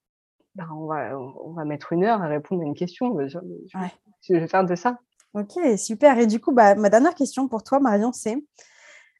[0.55, 3.39] ben, on va on va mettre 1 heure à répondre à une question, je je
[3.75, 3.91] Ouais.
[4.23, 4.99] je vais faire de ça.
[5.35, 8.37] OK, super et du coup, bah, ma dernière question pour toi, Marion, c'est,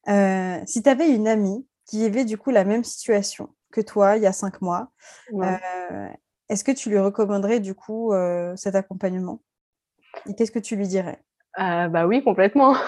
[0.10, 4.18] heu, si tu avais une amie qui vivait, du coup, la même situation que toi,
[4.18, 4.92] il y a 5 mois,
[5.32, 5.60] Ouais.
[6.50, 9.42] est-ce que tu lui recommanderais, du coup, heu, cet accompagnement?
[10.30, 11.20] Et qu'est-ce que tu lui dirais?
[11.54, 12.76] Ah bah, oui, complètement.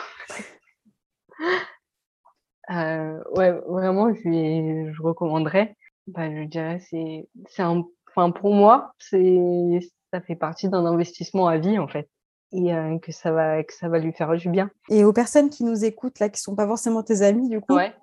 [2.70, 5.76] Ouais, vraiment, je lui je recommanderais.
[6.08, 9.80] Bah, je dirais, c'est c'est un enfin, pour moi, c'est
[10.14, 12.10] ça fait partie d'un investissement à vie, en fait
[12.54, 12.72] et
[13.02, 14.70] que ça va que ça va lui faire du bien.
[14.90, 17.74] Et aux personnes qui nous écoutent là, qui sont pas forcément tes amies, du coup,
[17.74, 17.94] Ouais.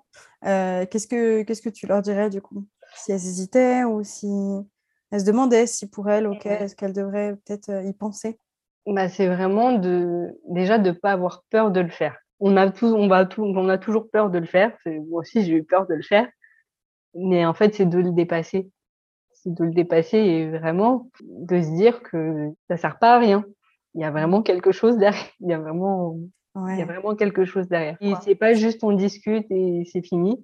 [0.45, 2.65] Heu, qu'est-ce que qu'est-ce que tu leur dirais, du coup?
[2.95, 4.27] Si elles hésitaient ou si
[5.11, 8.37] elles se demandaient si pour elles, OK, est-ce qu'elles devraient peut-être, heu, y penser?
[8.87, 12.17] Bah, c'est vraiment de déjà de pas avoir peur de le faire.
[12.39, 15.53] On a tous on va on a toujours peur de le faire, moi aussi j'ai
[15.53, 16.27] eu peur de le faire,
[17.15, 18.69] mais en fait, c'est de le dépasser.
[19.33, 23.45] C'est de le dépasser et vraiment de se dire que ça sert pas à rien.
[23.95, 26.17] Il y a vraiment quelque chose derrière, il y a vraiment
[26.69, 30.43] il y a vraiment quelque chose derrière c'est pas juste on discute et c'est fini,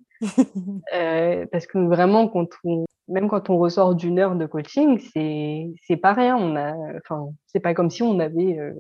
[0.95, 5.68] heu, parce que vraiment quand on même quand on ressort d'1 heure de coaching, c'est
[5.86, 6.38] c'est pas rien.
[6.38, 8.76] On a enfin, c'est pas comme si on avait, heu,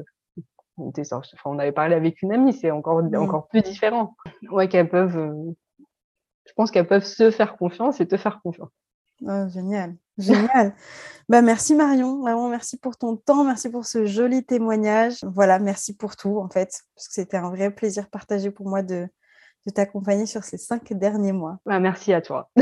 [0.77, 3.15] on sorti avait parlé avec une amie, c'est encore Mmh.
[3.17, 4.15] encore plus différent.
[4.51, 5.33] Ouais, qu'elles peuvent, heu,
[6.47, 8.71] je pense qu'elles peuvent se faire confiance et te faire confiance.
[9.23, 10.75] Oh génial, génial.
[11.29, 15.23] Bah, merci Marion, vraiment merci pour ton temps, merci pour ce joli témoignage.
[15.23, 18.81] Voilà, merci pour tout, en fait, parce que c'était un vrai plaisir partagé pour moi
[18.81, 19.07] de
[19.65, 21.59] de t'accompagner sur ces 5 derniers mois.
[21.65, 22.49] Bah, merci à toi.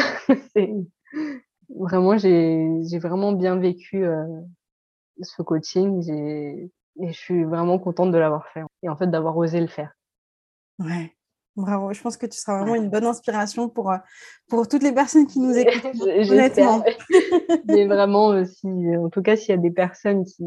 [1.69, 4.25] Vraiment, j'ai vraiment bien vécu, heu,
[5.21, 9.61] ce coaching, et je suis vraiment contente de l'avoir fait et en fait, d'avoir osé
[9.61, 9.93] le faire.
[10.79, 11.15] Ouais.
[11.59, 13.93] Bravo, je pense que tu seras vraiment une bonne inspiration pour,
[14.47, 16.01] pour toutes les personnes qui nous écoutent.
[16.01, 16.83] honnêtement.
[17.67, 20.45] Mais vraiment, si, en tout cas, s'il y a des personnes qui,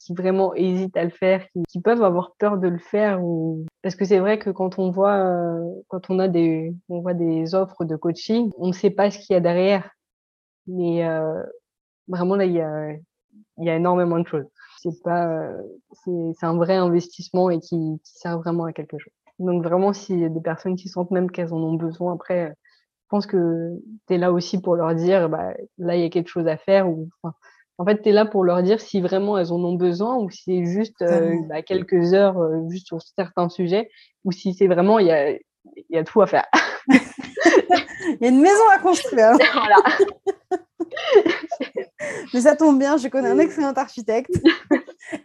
[0.00, 3.22] qui vraiment hésitent à le faire, qui, peuvent avoir peur de le faire.
[3.22, 3.66] Ou...
[3.82, 7.14] Parce que c'est vrai que quand on voit, euh, quand on a des, on voit
[7.14, 9.90] des offres de coaching, on ne sait pas ce qu'il y a derrière.
[10.66, 11.42] Mais euh,
[12.08, 12.92] vraiment là, il y a,
[13.58, 14.46] il y a énormément de choses.
[14.82, 15.50] C'est pas,
[16.04, 19.12] c'est un vrai investissement et qui, qui sert vraiment à quelque chose.
[19.40, 22.48] Donc vraiment, s'il y a des personnes qui sentent même qu'elles en ont besoin, après,
[22.48, 23.72] je pense que
[24.06, 26.56] tu es là aussi pour leur dire, bah, là, il y a quelque chose à
[26.56, 26.88] faire.
[26.88, 27.34] Ou, enfin,
[27.78, 30.30] en fait, tu es là pour leur dire si vraiment elles en ont besoin ou
[30.30, 33.90] si c'est juste euh, bah, quelques heures euh, juste sur certains sujets
[34.24, 35.32] ou si c'est vraiment, il y a,
[35.88, 36.46] y a tout à faire.
[38.02, 39.32] Il y a une maison à construire.
[39.52, 39.76] voilà.
[42.34, 44.30] Mais ça tombe bien, je connais un excellent architecte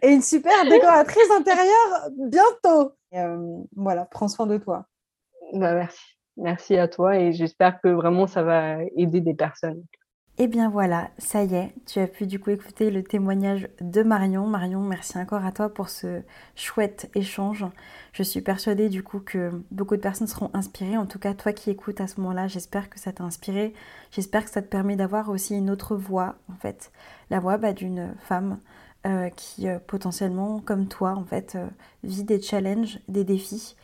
[0.02, 2.92] et une super décoratrice intérieure bientôt.
[3.14, 4.86] Euh, voilà, prends soin de toi.
[5.52, 6.16] Bah, merci.
[6.36, 9.82] Merci à toi et j'espère que vraiment ça va aider des personnes.
[10.38, 13.70] Et eh bien voilà, ça y est, tu as pu du coup écouter le témoignage
[13.80, 14.46] de Marion.
[14.46, 16.20] Marion, merci encore à toi pour ce
[16.54, 17.64] chouette échange.
[18.12, 20.98] Je suis persuadée du coup que beaucoup de personnes seront inspirées.
[20.98, 23.72] En tout cas, toi qui écoutes à ce moment-là, j'espère que ça t'a inspiré.
[24.10, 26.92] J'espère que ça te permet d'avoir aussi une autre voix en fait.
[27.30, 28.58] La voix bah, d'une femme
[29.06, 31.66] euh, qui euh, potentiellement, comme toi en euh,
[32.02, 33.76] vit des challenges, des défis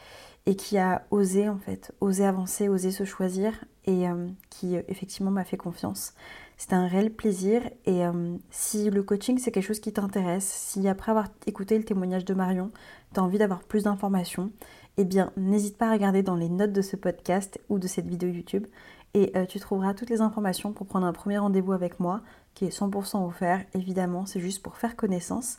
[0.46, 4.06] et qui a osé en fait, osé avancer, osé se choisir et
[4.50, 6.14] qui effectivement m'a fait confiance.
[6.56, 8.02] C'était un réel plaisir et
[8.50, 12.34] si le coaching c'est quelque chose qui t'intéresse, si après avoir écouté le témoignage de
[12.34, 12.72] Marion,
[13.14, 14.50] tu as envie d'avoir plus d'informations,
[14.96, 18.08] eh bien n'hésite pas à regarder dans les notes de ce podcast ou de cette
[18.08, 18.66] vidéo YouTube
[19.14, 22.20] et tu trouveras toutes les informations pour prendre un premier rendez-vous avec moi
[22.54, 23.64] qui est 100% offert.
[23.74, 25.58] Évidemment, c'est juste pour faire connaissance.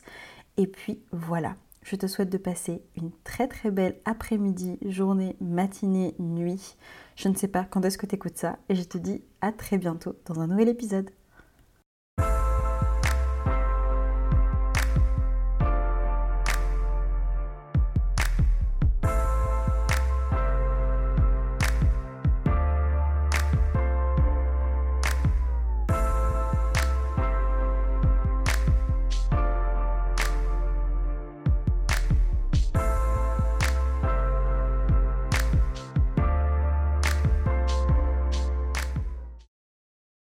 [0.56, 6.14] Et puis voilà, je te souhaite de passer une très très belle après-midi, journée, matinée,
[6.18, 6.76] nuit.
[7.16, 9.52] Je ne sais pas quand est-ce que tu écoutes ça et je te dis à
[9.52, 11.10] très bientôt dans un nouvel épisode.